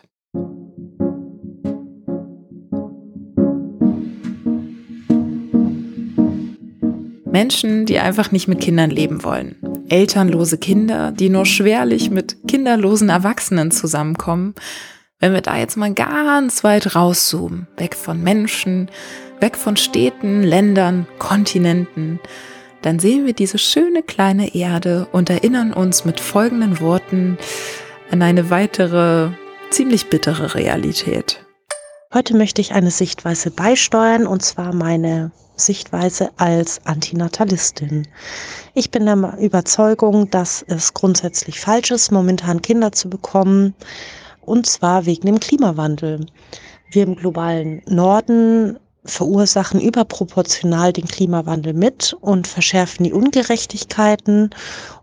Menschen, 7.31 7.85
die 7.85 7.99
einfach 7.99 8.31
nicht 8.31 8.47
mit 8.47 8.59
Kindern 8.59 8.89
leben 8.89 9.23
wollen 9.23 9.55
elternlose 9.91 10.57
Kinder, 10.57 11.11
die 11.11 11.29
nur 11.29 11.45
schwerlich 11.45 12.09
mit 12.09 12.37
kinderlosen 12.47 13.09
Erwachsenen 13.09 13.71
zusammenkommen, 13.71 14.55
wenn 15.19 15.33
wir 15.33 15.41
da 15.41 15.57
jetzt 15.57 15.75
mal 15.77 15.93
ganz 15.93 16.63
weit 16.63 16.95
rauszoomen, 16.95 17.67
weg 17.77 17.95
von 17.95 18.23
Menschen, 18.23 18.89
weg 19.41 19.57
von 19.57 19.75
Städten, 19.75 20.43
Ländern, 20.43 21.07
Kontinenten, 21.19 22.19
dann 22.81 22.99
sehen 22.99 23.25
wir 23.25 23.33
diese 23.33 23.57
schöne 23.57 24.01
kleine 24.01 24.55
Erde 24.55 25.07
und 25.11 25.29
erinnern 25.29 25.73
uns 25.73 26.05
mit 26.05 26.19
folgenden 26.19 26.79
Worten 26.79 27.37
an 28.11 28.21
eine 28.21 28.49
weitere, 28.49 29.29
ziemlich 29.69 30.09
bittere 30.09 30.55
Realität. 30.55 31.45
Heute 32.13 32.35
möchte 32.35 32.61
ich 32.61 32.73
eine 32.73 32.91
Sichtweise 32.91 33.51
beisteuern, 33.51 34.25
und 34.25 34.41
zwar 34.41 34.73
meine 34.73 35.31
Sichtweise 35.65 36.29
als 36.37 36.79
Antinatalistin. 36.85 38.07
Ich 38.73 38.91
bin 38.91 39.05
der 39.05 39.37
Überzeugung, 39.39 40.29
dass 40.29 40.63
es 40.67 40.93
grundsätzlich 40.93 41.59
falsch 41.59 41.91
ist, 41.91 42.11
momentan 42.11 42.61
Kinder 42.61 42.91
zu 42.91 43.09
bekommen, 43.09 43.73
und 44.41 44.65
zwar 44.65 45.05
wegen 45.05 45.27
dem 45.27 45.39
Klimawandel. 45.39 46.25
Wir 46.91 47.03
im 47.03 47.15
globalen 47.15 47.81
Norden 47.87 48.77
verursachen 49.05 49.81
überproportional 49.81 50.93
den 50.93 51.07
Klimawandel 51.07 51.73
mit 51.73 52.15
und 52.21 52.47
verschärfen 52.47 53.03
die 53.03 53.13
Ungerechtigkeiten. 53.13 54.51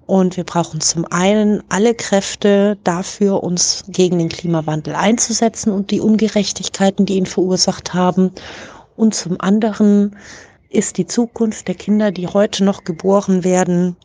Und 0.07 0.37
wir 0.37 0.45
brauchen 0.45 0.81
zum 0.81 1.05
einen 1.11 1.63
alle 1.69 1.95
Kräfte 1.95 2.79
dafür, 2.85 3.43
uns 3.43 3.85
gegen 3.89 4.19
den 4.19 4.29
Klimawandel 4.29 4.95
einzusetzen 4.95 5.73
und 5.73 5.91
die 5.91 6.01
Ungerechtigkeiten, 6.01 7.07
die 7.07 7.17
ihn 7.17 7.27
verursacht 7.27 7.93
haben. 7.93 8.33
Und 8.97 9.15
zum 9.15 9.41
anderen 9.41 10.17
ist 10.69 10.99
die 10.99 11.07
Zukunft 11.07 11.69
der 11.69 11.75
Kinder, 11.75 12.11
die 12.11 12.27
heute 12.27 12.65
noch 12.65 12.85
geboren 12.85 13.45
werden, 13.45 13.97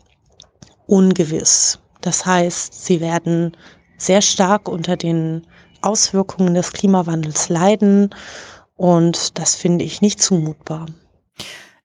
ungewiss. 0.86 1.80
Das 2.02 2.26
heißt, 2.26 2.86
sie 2.86 3.02
werden 3.02 3.56
sehr 3.98 4.22
stark 4.22 4.68
unter 4.68 4.98
den 4.98 5.48
Auswirkungen 5.82 6.54
des 6.54 6.72
Klimawandels 6.72 7.50
leiden 7.50 8.14
und 8.76 9.38
das 9.38 9.56
finde 9.56 9.86
ich 9.86 10.02
nicht 10.02 10.22
zumutbar. 10.22 10.88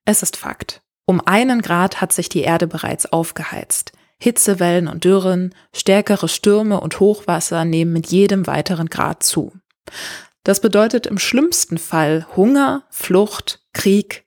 Es 0.05 0.23
ist 0.23 0.37
Fakt. 0.37 0.81
Um 1.05 1.21
einen 1.25 1.61
Grad 1.61 2.01
hat 2.01 2.13
sich 2.13 2.29
die 2.29 2.41
Erde 2.41 2.67
bereits 2.67 3.05
aufgeheizt. 3.11 3.93
Hitzewellen 4.21 4.87
und 4.87 5.05
Dürren, 5.05 5.55
stärkere 5.73 6.27
Stürme 6.27 6.79
und 6.81 6.99
Hochwasser 6.99 7.63
nehmen 7.65 7.93
mit 7.93 8.07
jedem 8.07 8.47
weiteren 8.47 8.87
Grad 8.87 9.23
zu. 9.23 9.53
Das 10.43 10.59
bedeutet 10.61 11.07
im 11.07 11.17
schlimmsten 11.17 11.77
Fall 11.77 12.27
Hunger, 12.35 12.83
Flucht, 12.89 13.61
Krieg, 13.73 14.25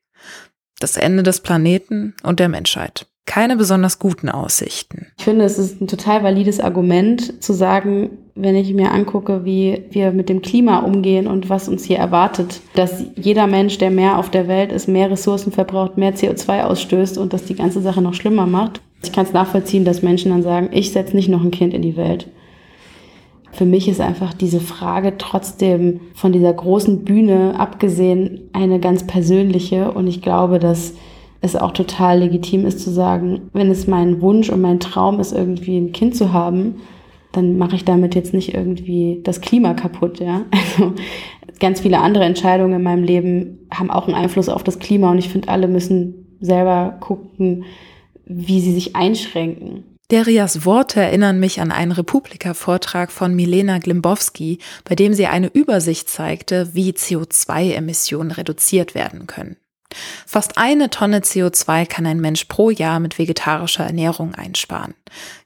das 0.83 0.97
Ende 0.97 1.23
des 1.23 1.41
Planeten 1.41 2.15
und 2.23 2.41
der 2.41 2.49
Menschheit. 2.49 3.07
Keine 3.25 3.57
besonders 3.57 4.01
guten 4.01 4.29
Aussichten. 4.29 5.07
Ich 5.17 5.25
finde, 5.25 5.45
es 5.45 5.57
ist 5.57 5.81
ein 5.81 5.87
total 5.87 6.25
valides 6.25 6.59
Argument 6.59 7.43
zu 7.43 7.53
sagen, 7.53 8.11
wenn 8.35 8.57
ich 8.57 8.75
mir 8.75 8.91
angucke, 8.91 9.45
wie 9.45 9.85
wir 9.91 10.11
mit 10.11 10.29
dem 10.29 10.43
Klima 10.43 10.81
umgehen 10.81 11.27
und 11.29 11.49
was 11.49 11.69
uns 11.69 11.85
hier 11.85 11.99
erwartet, 11.99 12.61
dass 12.75 13.05
jeder 13.15 13.47
Mensch, 13.47 13.79
der 13.79 13.91
mehr 13.91 14.19
auf 14.19 14.31
der 14.31 14.49
Welt 14.49 14.73
ist, 14.73 14.89
mehr 14.89 15.11
Ressourcen 15.11 15.53
verbraucht, 15.53 15.97
mehr 15.97 16.15
CO2 16.15 16.63
ausstößt 16.65 17.17
und 17.17 17.33
das 17.33 17.45
die 17.45 17.55
ganze 17.55 17.81
Sache 17.81 18.03
noch 18.03 18.15
schlimmer 18.15 18.47
macht. 18.47 18.81
Ich 19.05 19.13
kann 19.13 19.27
es 19.27 19.33
nachvollziehen, 19.33 19.85
dass 19.85 20.03
Menschen 20.03 20.33
dann 20.33 20.43
sagen, 20.43 20.71
ich 20.73 20.93
setze 20.93 21.15
nicht 21.15 21.29
noch 21.29 21.43
ein 21.43 21.51
Kind 21.51 21.75
in 21.75 21.83
die 21.83 21.97
Welt. 21.97 22.29
Für 23.53 23.67
mich 23.67 23.87
ist 23.87 24.01
einfach 24.01 24.33
diese 24.33 24.61
Frage 24.61 25.19
trotzdem 25.19 26.01
von 26.15 26.33
dieser 26.33 26.53
großen 26.53 27.05
Bühne 27.05 27.55
abgesehen 27.59 28.49
eine 28.55 28.81
ganz 28.81 29.07
persönliche 29.07 29.93
und 29.93 30.07
ich 30.07 30.23
glaube, 30.23 30.59
dass 30.59 30.95
es 31.43 31.55
auch 31.55 31.73
total 31.73 32.21
legitim 32.21 32.65
ist 32.65 32.81
zu 32.81 32.91
sagen, 32.91 33.43
wenn 33.53 33.71
es 33.71 33.87
mein 33.87 34.23
Wunsch 34.23 34.49
und 34.49 34.63
mein 34.63 34.81
Traum 34.81 35.21
ist, 35.21 35.33
irgendwie 35.33 35.77
ein 35.77 35.93
Kind 35.93 36.17
zu 36.17 36.33
haben, 36.33 36.77
dann 37.33 37.59
mache 37.59 37.77
ich 37.77 37.85
damit 37.85 38.15
jetzt 38.15 38.33
nicht 38.33 38.55
irgendwie 38.55 39.21
das 39.23 39.41
Klima 39.41 39.75
kaputt, 39.75 40.21
ja. 40.21 40.43
Also 40.53 40.95
ganz 41.61 41.81
viele 41.81 41.99
andere 41.99 42.25
Entscheidungen 42.25 42.75
in 42.75 42.83
meinem 42.83 43.05
Leben 43.05 43.59
haben 43.71 43.91
auch 43.91 44.07
einen 44.07 44.17
Einfluss 44.17 44.49
auf 44.49 44.65
das 44.65 44.79
Klima 44.79 45.11
und 45.11 45.19
ich 45.19 45.29
finde, 45.29 45.49
alle 45.49 45.69
müssen 45.69 46.37
selber 46.41 46.97
gucken, 47.01 47.65
wie 48.25 48.61
sie 48.61 48.73
sich 48.73 48.97
einschränken. 48.97 49.85
Derias 50.13 50.67
Worte 50.67 51.01
erinnern 51.01 51.41
mich 51.41 51.63
an 51.63 51.73
einen 51.73 51.91
Republika-Vortrag 51.91 53.11
von 53.11 53.35
Milena 53.35 53.79
Glimbowski, 53.79 54.59
bei 54.85 54.95
dem 54.95 55.15
sie 55.15 55.27
eine 55.27 55.47
Übersicht 55.47 56.11
zeigte, 56.11 56.69
wie 56.75 56.91
CO2-Emissionen 56.91 58.31
reduziert 58.31 58.95
werden 58.95 59.27
können. 59.27 59.57
Fast 60.27 60.59
eine 60.59 60.91
Tonne 60.91 61.21
CO2 61.21 61.87
kann 61.87 62.05
ein 62.05 62.21
Mensch 62.21 62.45
pro 62.45 62.69
Jahr 62.69 63.01
mit 63.01 63.19
vegetarischer 63.19 63.85
Ernährung 63.85 64.35
einsparen. 64.35 64.93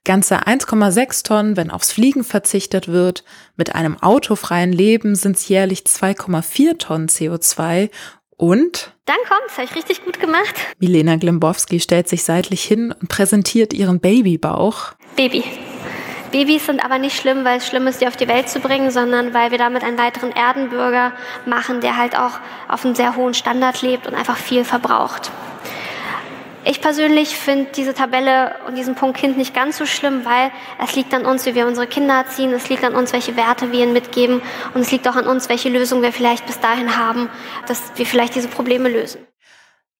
Ganze 0.05 0.49
1,6 0.49 1.23
Tonnen, 1.23 1.57
wenn 1.57 1.71
aufs 1.71 1.93
Fliegen 1.93 2.25
verzichtet 2.25 2.89
wird. 2.89 3.23
Mit 3.57 3.77
einem 3.77 3.97
autofreien 4.03 4.73
Leben 4.73 5.15
sind 5.15 5.37
es 5.37 5.47
jährlich 5.47 5.83
2,4 5.83 6.79
Tonnen 6.79 7.09
CO2 7.09 7.89
und 8.37 8.93
dann 9.07 9.17
kommt's, 9.29 9.57
habe 9.57 9.65
ich 9.65 9.77
richtig 9.77 10.05
gut 10.05 10.21
gemacht. 10.21 10.55
Milena 10.79 11.17
Glimbowski 11.17 11.81
stellt 11.81 12.09
sich 12.09 12.25
seitlich 12.25 12.65
hin 12.65 12.93
und 12.93 13.09
präsentiert 13.09 13.73
ihren 13.73 14.01
Babybauch. 14.01 14.93
Baby. 15.17 15.45
Babys 16.33 16.67
sind 16.67 16.85
aber 16.85 16.99
nicht 16.99 17.17
schlimm, 17.17 17.45
weil 17.45 17.59
es 17.59 17.67
schlimm 17.67 17.87
ist, 17.87 18.01
die 18.01 18.09
auf 18.09 18.17
die 18.17 18.29
Welt 18.29 18.49
zu 18.49 18.61
bringen, 18.61 18.91
sondern 18.91 19.33
weil 19.33 19.53
wir 19.53 19.59
damit 19.59 19.85
einen 19.85 19.97
weiteren 19.97 20.33
Erdenbürger 20.33 21.13
machen, 21.47 21.81
der 21.81 21.97
halt 21.97 22.19
auch 22.19 22.41
auf 22.69 22.85
einem 22.85 22.95
sehr 22.95 23.17
hohen 23.17 23.33
Standard 23.33 23.81
lebt 23.81 24.07
und 24.07 24.15
einfach 24.15 24.37
viel 24.37 24.65
verbraucht. 24.65 25.31
Ich 26.69 26.81
persönlich 26.81 27.37
finde 27.37 27.71
diese 27.77 27.95
Tabelle 27.95 28.57
und 28.67 28.77
diesen 28.77 28.97
Punkt 28.97 29.19
Kind 29.19 29.39
nicht 29.39 29.55
ganz 29.55 29.79
so 29.79 29.87
schlimm, 29.87 30.25
weil 30.25 30.51
es 30.85 30.97
liegt 30.97 31.15
an 31.15 31.25
uns, 31.25 31.47
wie 31.47 31.55
wir 31.55 31.65
unsere 31.65 31.87
Kinder 31.87 32.15
erziehen, 32.15 32.53
es 32.53 32.69
liegt 32.69 32.83
an 32.83 32.97
uns, 32.97 33.13
welche 33.13 33.37
Werte 33.37 33.71
wir 33.71 33.85
ihnen 33.85 33.93
mitgeben 33.93 34.43
und 34.75 34.81
es 34.81 34.91
liegt 34.91 35.07
auch 35.07 35.15
an 35.15 35.29
uns, 35.29 35.49
welche 35.49 35.69
Lösung 35.69 36.03
wir 36.03 36.13
vielleicht 36.13 36.45
bis 36.45 36.59
dahin 36.59 36.97
haben, 36.97 37.29
dass 37.69 37.93
wir 37.95 38.05
vielleicht 38.05 38.35
diese 38.35 38.49
Probleme 38.49 38.89
lösen. 38.89 39.21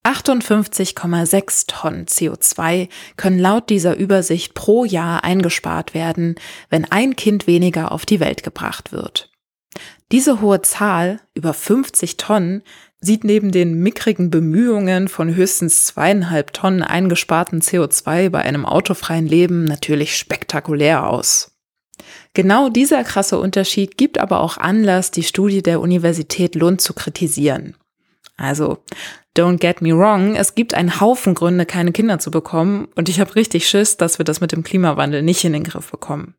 58,6 0.05 1.69
Tonnen 1.69 2.07
CO2 2.07 2.89
können 3.17 3.39
laut 3.39 3.71
dieser 3.71 3.97
Übersicht 3.97 4.55
pro 4.55 4.85
Jahr 4.85 5.23
eingespart 5.23 5.95
werden, 5.95 6.35
wenn 6.69 6.85
ein 6.91 7.15
Kind 7.15 7.47
weniger 7.47 7.93
auf 7.93 8.07
die 8.07 8.19
Welt 8.19 8.43
gebracht 8.43 8.91
wird. 8.91 9.31
Diese 10.13 10.41
hohe 10.41 10.63
Zahl, 10.63 11.21
über 11.35 11.53
50 11.53 12.17
Tonnen, 12.17 12.63
sieht 13.01 13.25
neben 13.25 13.53
den 13.53 13.81
mickrigen 13.81 14.31
Bemühungen 14.31 15.09
von 15.09 15.35
höchstens 15.35 15.87
zweieinhalb 15.87 16.53
Tonnen 16.53 16.83
eingesparten 16.83 17.61
CO2 17.61 18.31
bei 18.31 18.43
einem 18.43 18.65
autofreien 18.65 19.27
Leben 19.27 19.65
natürlich 19.65 20.17
spektakulär 20.17 21.09
aus. 21.09 21.53
Genau 22.35 22.69
dieser 22.69 23.05
krasse 23.05 23.39
Unterschied 23.39 23.97
gibt 23.97 24.19
aber 24.19 24.41
auch 24.41 24.59
Anlass, 24.59 25.11
die 25.11 25.23
Studie 25.23 25.63
der 25.63 25.81
Universität 25.81 26.55
Lund 26.55 26.81
zu 26.81 26.93
kritisieren. 26.93 27.77
Also, 28.37 28.79
don't 29.37 29.59
get 29.59 29.81
me 29.81 29.97
wrong, 29.97 30.37
es 30.37 30.55
gibt 30.55 30.75
einen 30.75 31.01
Haufen 31.01 31.35
Gründe, 31.35 31.65
keine 31.65 31.93
Kinder 31.93 32.19
zu 32.19 32.31
bekommen, 32.31 32.89
und 32.95 33.09
ich 33.09 33.21
habe 33.21 33.35
richtig 33.35 33.69
Schiss, 33.69 33.97
dass 33.97 34.19
wir 34.19 34.25
das 34.25 34.41
mit 34.41 34.53
dem 34.53 34.63
Klimawandel 34.63 35.23
nicht 35.23 35.45
in 35.45 35.55
den 35.55 35.65
Griff 35.65 35.91
bekommen. 35.91 36.35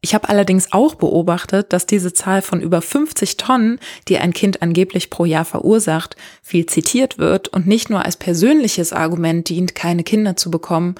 Ich 0.00 0.14
habe 0.14 0.28
allerdings 0.28 0.72
auch 0.72 0.94
beobachtet, 0.94 1.72
dass 1.72 1.86
diese 1.86 2.12
Zahl 2.12 2.42
von 2.42 2.60
über 2.60 2.80
50 2.82 3.36
Tonnen, 3.36 3.78
die 4.08 4.18
ein 4.18 4.32
Kind 4.32 4.62
angeblich 4.62 5.10
pro 5.10 5.24
Jahr 5.24 5.44
verursacht, 5.44 6.16
viel 6.42 6.66
zitiert 6.66 7.18
wird 7.18 7.48
und 7.48 7.66
nicht 7.66 7.90
nur 7.90 8.04
als 8.04 8.16
persönliches 8.16 8.92
Argument 8.92 9.48
dient, 9.48 9.74
keine 9.74 10.04
Kinder 10.04 10.36
zu 10.36 10.50
bekommen, 10.50 10.94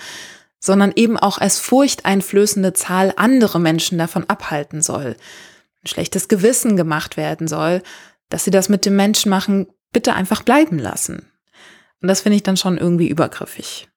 sondern 0.59 0.93
eben 0.97 1.17
auch 1.17 1.39
als 1.39 1.59
furchteinflößende 1.59 2.73
Zahl 2.73 3.13
andere 3.17 3.61
Menschen 3.61 3.99
davon 3.99 4.29
abhalten 4.29 4.83
soll. 4.83 5.17
Ein 5.85 5.89
schlechtes 5.89 6.29
Gewissen 6.29 6.77
gemacht 6.77 7.17
werden 7.17 7.47
soll, 7.47 7.83
dass 8.29 8.45
sie 8.45 8.51
das 8.51 8.69
mit 8.69 8.85
dem 8.85 8.97
Menschen 8.97 9.31
machen, 9.31 9.69
bitte 9.93 10.15
einfach 10.15 10.43
bleiben 10.43 10.79
lassen. 10.79 11.31
Und 12.03 12.09
das 12.09 12.23
finde 12.23 12.37
ich 12.37 12.43
dann 12.43 12.57
schon 12.57 12.79
irgendwie 12.79 13.09
übergriffig. 13.09 13.89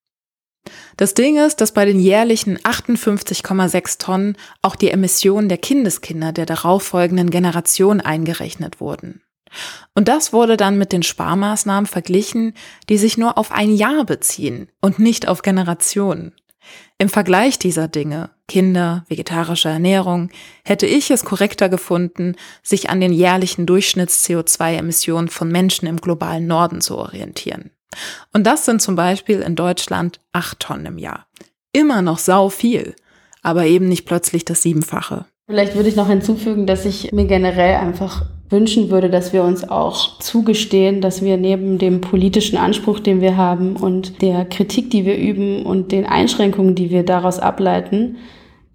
Das 0.98 1.14
Ding 1.14 1.38
ist, 1.38 1.62
dass 1.62 1.74
bei 1.74 1.86
den 1.86 2.00
jährlichen 2.00 2.58
58,6 2.58 4.00
Tonnen 4.00 4.38
auch 4.62 4.76
die 4.76 4.92
Emissionen 4.92 5.50
der 5.50 5.58
Kindeskinder 5.58 6.32
der 6.32 6.46
darauffolgenden 6.46 7.30
Generation 7.30 8.02
eingerechnet 8.02 8.80
wurden. 8.80 9.22
Und 9.96 10.08
das 10.08 10.32
wurde 10.34 10.58
dann 10.58 10.78
mit 10.78 10.92
den 10.92 11.04
Sparmaßnahmen 11.04 11.88
verglichen, 11.88 12.54
die 12.90 12.98
sich 12.98 13.18
nur 13.18 13.38
auf 13.38 13.52
ein 13.52 13.74
Jahr 13.74 14.06
beziehen 14.06 14.70
und 14.82 15.00
nicht 15.00 15.28
auf 15.28 15.42
Generationen. 15.42 16.34
Im 16.98 17.10
Vergleich 17.10 17.58
dieser 17.58 17.88
Dinge, 17.88 18.30
Kinder, 18.48 19.06
vegetarische 19.08 19.70
Ernährung, 19.70 20.30
hätte 20.66 20.86
ich 20.86 21.10
es 21.10 21.24
korrekter 21.24 21.70
gefunden, 21.70 22.36
sich 22.62 22.90
an 22.90 23.00
den 23.00 23.14
jährlichen 23.14 23.66
Durchschnitts-CO2-Emissionen 23.66 25.30
von 25.30 25.52
Menschen 25.52 25.88
im 25.88 25.98
globalen 25.98 26.46
Norden 26.46 26.82
zu 26.82 26.98
orientieren. 26.98 27.72
Und 28.34 28.46
das 28.46 28.66
sind 28.66 28.82
zum 28.82 28.96
Beispiel 28.96 29.42
in 29.42 29.56
Deutschland 29.56 30.20
acht 30.34 30.60
Tonnen 30.60 30.86
im 30.86 30.98
Jahr. 30.98 31.26
Immer 31.72 32.02
noch 32.02 32.18
sau 32.18 32.50
viel, 32.50 32.96
aber 33.42 33.66
eben 33.66 33.88
nicht 33.88 34.06
plötzlich 34.06 34.46
das 34.46 34.62
Siebenfache. 34.62 35.26
Vielleicht 35.48 35.76
würde 35.76 35.90
ich 35.90 35.96
noch 35.96 36.08
hinzufügen, 36.08 36.68
dass 36.68 36.86
ich 36.86 37.12
mir 37.12 37.26
generell 37.26 37.76
einfach 37.76 38.26
wünschen 38.50 38.90
würde, 38.90 39.10
dass 39.10 39.34
wir 39.34 39.44
uns 39.44 39.68
auch 39.68 40.20
zugestehen, 40.20 41.02
dass 41.02 41.22
wir 41.22 41.38
neben 41.38 41.78
dem 41.78 42.02
politischen 42.02 42.58
Anspruch, 42.58 43.00
den 43.00 43.22
wir 43.22 43.38
haben 43.38 43.76
und 43.76 44.22
der 44.22 44.46
Kritik, 44.46 44.90
die 44.90 45.06
wir 45.06 45.18
üben 45.18 45.66
und 45.66 45.92
den 45.92 46.06
Einschränkungen, 46.06 46.76
die 46.76 46.90
wir 46.90 47.04
daraus 47.04 47.40
ableiten, 47.40 48.18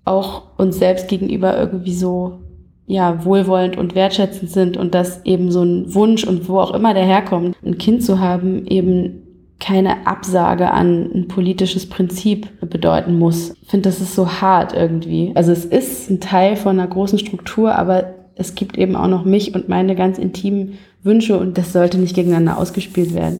auch 0.05 0.43
uns 0.59 0.79
selbst 0.79 1.09
gegenüber 1.09 1.59
irgendwie 1.59 1.95
so 1.95 2.44
ja, 2.87 3.25
wohlwollend 3.25 3.77
und 3.77 3.95
wertschätzend 3.95 4.51
sind 4.51 4.77
und 4.77 4.95
dass 4.95 5.25
eben 5.25 5.51
so 5.51 5.63
ein 5.63 5.95
Wunsch 5.95 6.25
und 6.25 6.49
wo 6.49 6.59
auch 6.59 6.75
immer 6.75 6.95
der 6.95 7.05
herkommt, 7.05 7.57
ein 7.65 7.79
Kind 7.79 8.03
zu 8.03 8.21
haben, 8.21 8.67
eben 8.67 9.23
keine 9.61 10.07
Absage 10.07 10.71
an 10.71 11.11
ein 11.15 11.29
politisches 11.29 11.89
Prinzip 11.89 12.49
bedeuten 12.61 13.19
muss. 13.19 13.55
Ich 13.63 13.71
finde, 13.71 13.89
das 13.89 14.01
ist 14.01 14.15
so 14.15 14.41
hart 14.41 14.75
irgendwie. 14.75 15.33
Also 15.35 15.53
es 15.53 15.65
ist 15.65 16.11
ein 16.11 16.21
Teil 16.21 16.57
von 16.57 16.79
einer 16.79 16.89
großen 16.89 17.19
Struktur, 17.19 17.75
aber 17.75 18.15
es 18.37 18.55
gibt 18.55 18.77
eben 18.77 18.97
auch 18.97 19.09
noch 19.09 19.25
mich 19.25 19.55
und 19.55 19.69
meine 19.69 19.95
ganz 19.95 20.19
intimen 20.19 20.79
Wünsche 21.03 21.39
und 21.39 21.57
das 21.57 21.73
sollte 21.73 21.99
nicht 21.99 22.15
gegeneinander 22.15 22.59
ausgespielt 22.59 23.15
werden. 23.15 23.39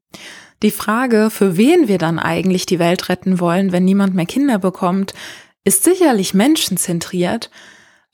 Die 0.63 0.71
Frage, 0.71 1.29
für 1.31 1.57
wen 1.59 1.89
wir 1.89 1.99
dann 1.99 2.19
eigentlich 2.19 2.65
die 2.65 2.79
Welt 2.79 3.09
retten 3.09 3.41
wollen, 3.41 3.73
wenn 3.73 3.85
niemand 3.85 4.15
mehr 4.15 4.27
Kinder 4.27 4.59
bekommt, 4.59 5.13
ist 5.65 5.85
sicherlich 5.85 6.33
menschenzentriert, 6.33 7.51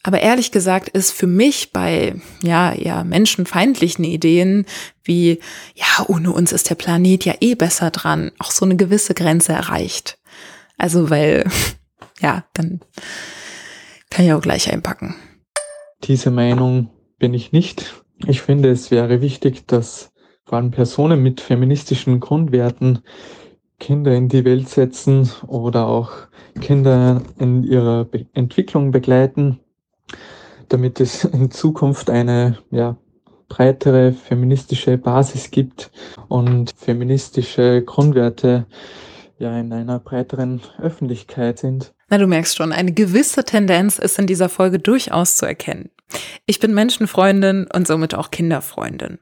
aber 0.02 0.20
ehrlich 0.20 0.50
gesagt 0.50 0.88
ist 0.88 1.12
für 1.12 1.26
mich 1.26 1.72
bei, 1.72 2.14
ja, 2.42 2.72
ja, 2.74 3.04
menschenfeindlichen 3.04 4.04
Ideen 4.04 4.66
wie, 5.04 5.40
ja, 5.74 6.06
ohne 6.08 6.32
uns 6.32 6.52
ist 6.52 6.70
der 6.70 6.74
Planet 6.74 7.24
ja 7.24 7.34
eh 7.40 7.54
besser 7.54 7.90
dran, 7.90 8.30
auch 8.38 8.50
so 8.50 8.64
eine 8.64 8.76
gewisse 8.76 9.14
Grenze 9.14 9.52
erreicht. 9.52 10.18
Also, 10.78 11.10
weil, 11.10 11.44
ja, 12.20 12.44
dann 12.54 12.80
kann 14.08 14.24
ich 14.24 14.32
auch 14.32 14.40
gleich 14.40 14.72
einpacken. 14.72 15.16
Diese 16.04 16.30
Meinung 16.30 16.90
bin 17.18 17.34
ich 17.34 17.52
nicht. 17.52 18.02
Ich 18.26 18.40
finde, 18.40 18.70
es 18.70 18.90
wäre 18.90 19.20
wichtig, 19.20 19.66
dass 19.66 20.12
vor 20.46 20.58
allem 20.58 20.70
Personen 20.70 21.22
mit 21.22 21.40
feministischen 21.40 22.20
Grundwerten 22.20 23.00
Kinder 23.78 24.14
in 24.14 24.28
die 24.28 24.44
Welt 24.44 24.68
setzen 24.68 25.30
oder 25.46 25.86
auch 25.86 26.12
Kinder 26.60 27.22
in 27.38 27.62
ihrer 27.64 28.08
Entwicklung 28.34 28.90
begleiten, 28.90 29.60
damit 30.68 31.00
es 31.00 31.24
in 31.24 31.50
Zukunft 31.50 32.10
eine 32.10 32.58
ja, 32.70 32.96
breitere 33.48 34.12
feministische 34.12 34.96
Basis 34.96 35.50
gibt 35.50 35.90
und 36.28 36.72
feministische 36.76 37.82
Grundwerte 37.82 38.66
ja 39.38 39.58
in 39.58 39.72
einer 39.72 39.98
breiteren 39.98 40.60
Öffentlichkeit 40.80 41.58
sind. 41.58 41.92
Na, 42.08 42.18
du 42.18 42.26
merkst 42.26 42.56
schon, 42.56 42.72
eine 42.72 42.92
gewisse 42.92 43.44
Tendenz 43.44 43.98
ist 43.98 44.18
in 44.18 44.26
dieser 44.26 44.48
Folge 44.48 44.78
durchaus 44.78 45.36
zu 45.36 45.46
erkennen. 45.46 45.90
Ich 46.46 46.60
bin 46.60 46.74
Menschenfreundin 46.74 47.66
und 47.72 47.86
somit 47.86 48.14
auch 48.14 48.30
Kinderfreundin. 48.30 49.18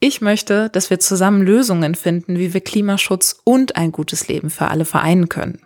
Ich 0.00 0.20
möchte, 0.20 0.70
dass 0.70 0.90
wir 0.90 1.00
zusammen 1.00 1.42
Lösungen 1.42 1.96
finden, 1.96 2.38
wie 2.38 2.54
wir 2.54 2.60
Klimaschutz 2.60 3.40
und 3.44 3.76
ein 3.76 3.90
gutes 3.90 4.28
Leben 4.28 4.48
für 4.48 4.68
alle 4.68 4.84
vereinen 4.84 5.28
können. 5.28 5.60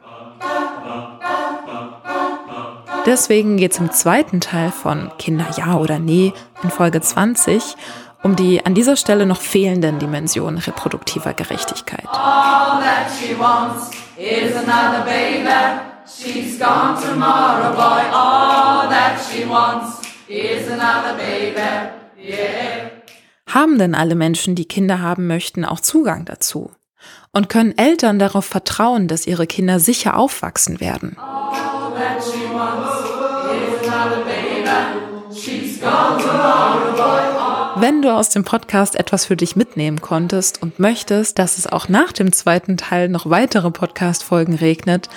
Deswegen 3.05 3.57
geht 3.57 3.73
es 3.73 3.79
im 3.79 3.91
zweiten 3.91 4.41
Teil 4.41 4.71
von 4.71 5.11
Kinder 5.19 5.47
ja 5.57 5.77
oder 5.77 5.99
nee 5.99 6.33
in 6.63 6.71
Folge 6.71 7.01
20 7.01 7.77
um 8.23 8.37
die 8.37 8.65
an 8.65 8.75
dieser 8.75 8.97
Stelle 8.97 9.27
noch 9.27 9.41
fehlenden 9.41 9.99
Dimensionen 9.99 10.59
reproduktiver 10.59 11.35
Gerechtigkeit. 11.35 12.07
Yeah. 22.17 22.91
Haben 23.49 23.79
denn 23.79 23.97
alle 23.97 24.15
Menschen, 24.15 24.55
die 24.55 24.67
Kinder 24.67 25.01
haben 25.01 25.27
möchten, 25.27 25.65
auch 25.65 25.81
Zugang 25.81 26.25
dazu? 26.25 26.71
Und 27.33 27.49
können 27.49 27.77
Eltern 27.77 28.21
darauf 28.21 28.45
vertrauen, 28.45 29.09
dass 29.09 29.27
ihre 29.27 29.49
Kinder 29.49 29.81
sicher 29.81 30.17
aufwachsen 30.17 30.79
werden? 30.81 31.17
All 31.19 31.72
Wenn 37.77 38.03
du 38.03 38.15
aus 38.15 38.29
dem 38.29 38.45
Podcast 38.45 38.97
etwas 38.97 39.25
für 39.25 39.37
dich 39.37 39.57
mitnehmen 39.57 40.01
konntest 40.01 40.63
und 40.63 40.79
möchtest, 40.79 41.39
dass 41.39 41.59
es 41.59 41.67
auch 41.67 41.89
nach 41.89 42.13
dem 42.13 42.33
zweiten 42.33 42.77
Teil 42.77 43.09
noch 43.09 43.29
weitere 43.29 43.71
Podcast-Folgen 43.71 44.55
regnet, 44.55 45.09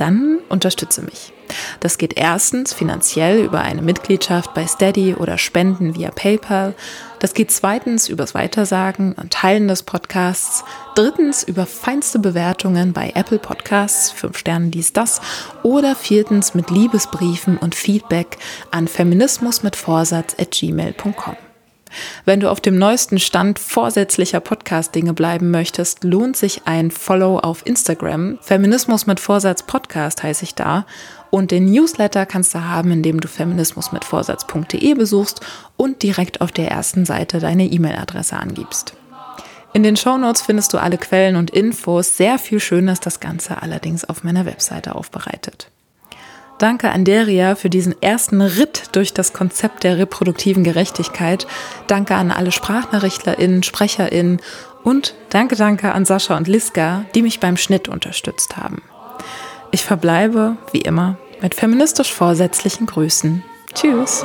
dann 0.00 0.38
unterstütze 0.48 1.02
mich. 1.02 1.32
Das 1.80 1.98
geht 1.98 2.16
erstens 2.16 2.72
finanziell 2.72 3.44
über 3.44 3.60
eine 3.60 3.82
Mitgliedschaft 3.82 4.54
bei 4.54 4.66
Steady 4.66 5.14
oder 5.14 5.36
Spenden 5.38 5.96
via 5.96 6.10
PayPal. 6.10 6.74
Das 7.18 7.34
geht 7.34 7.50
zweitens 7.50 8.08
übers 8.08 8.34
Weitersagen 8.34 9.12
und 9.14 9.32
Teilen 9.32 9.68
des 9.68 9.82
Podcasts. 9.82 10.64
Drittens 10.94 11.42
über 11.42 11.66
feinste 11.66 12.18
Bewertungen 12.18 12.92
bei 12.92 13.12
Apple 13.14 13.38
Podcasts, 13.38 14.10
fünf 14.10 14.38
Sternen 14.38 14.70
dies, 14.70 14.92
das. 14.92 15.20
Oder 15.62 15.94
viertens 15.96 16.54
mit 16.54 16.70
Liebesbriefen 16.70 17.58
und 17.58 17.74
Feedback 17.74 18.38
an 18.70 18.88
feminismus 18.88 19.62
Wenn 22.24 22.40
du 22.40 22.50
auf 22.50 22.60
dem 22.60 22.78
neuesten 22.78 23.18
Stand 23.18 23.58
vorsätzlicher 23.58 24.40
Podcast-Dinge 24.40 25.14
bleiben 25.14 25.50
möchtest, 25.50 26.04
lohnt 26.04 26.36
sich 26.36 26.62
ein 26.66 26.90
Follow 26.90 27.38
auf 27.38 27.66
Instagram. 27.66 28.38
Feminismus 28.40 29.06
mit 29.06 29.20
Vorsatz 29.20 29.62
Podcast 29.62 30.22
heiße 30.22 30.44
ich 30.44 30.54
da. 30.54 30.86
Und 31.30 31.50
den 31.50 31.66
Newsletter 31.66 32.26
kannst 32.26 32.54
du 32.54 32.64
haben, 32.64 32.90
indem 32.90 33.20
du 33.20 33.28
feminismusmitvorsatz.de 33.28 34.94
besuchst 34.94 35.40
und 35.76 36.02
direkt 36.02 36.40
auf 36.40 36.52
der 36.52 36.70
ersten 36.70 37.04
Seite 37.04 37.38
deine 37.38 37.66
E-Mail-Adresse 37.66 38.36
angibst. 38.36 38.94
In 39.72 39.84
den 39.84 39.96
Shownotes 39.96 40.42
findest 40.42 40.72
du 40.72 40.78
alle 40.78 40.98
Quellen 40.98 41.36
und 41.36 41.50
Infos. 41.50 42.16
Sehr 42.16 42.38
viel 42.38 42.58
Schönes 42.58 42.98
das 42.98 43.20
Ganze 43.20 43.62
allerdings 43.62 44.04
auf 44.04 44.24
meiner 44.24 44.44
Webseite 44.44 44.96
aufbereitet. 44.96 45.69
Danke 46.60 46.90
an 46.90 47.06
Deria 47.06 47.54
für 47.54 47.70
diesen 47.70 48.00
ersten 48.02 48.42
Ritt 48.42 48.90
durch 48.92 49.14
das 49.14 49.32
Konzept 49.32 49.82
der 49.82 49.96
reproduktiven 49.96 50.62
Gerechtigkeit. 50.62 51.46
Danke 51.86 52.16
an 52.16 52.30
alle 52.30 52.52
SprachnachrichtlerInnen, 52.52 53.62
SprecherInnen 53.62 54.42
und 54.84 55.14
danke, 55.30 55.56
danke 55.56 55.92
an 55.92 56.04
Sascha 56.04 56.36
und 56.36 56.48
Liska, 56.48 57.06
die 57.14 57.22
mich 57.22 57.40
beim 57.40 57.56
Schnitt 57.56 57.88
unterstützt 57.88 58.58
haben. 58.58 58.82
Ich 59.70 59.82
verbleibe, 59.82 60.58
wie 60.70 60.82
immer, 60.82 61.16
mit 61.40 61.54
feministisch 61.54 62.12
vorsätzlichen 62.12 62.84
Grüßen. 62.84 63.42
Tschüss! 63.72 64.22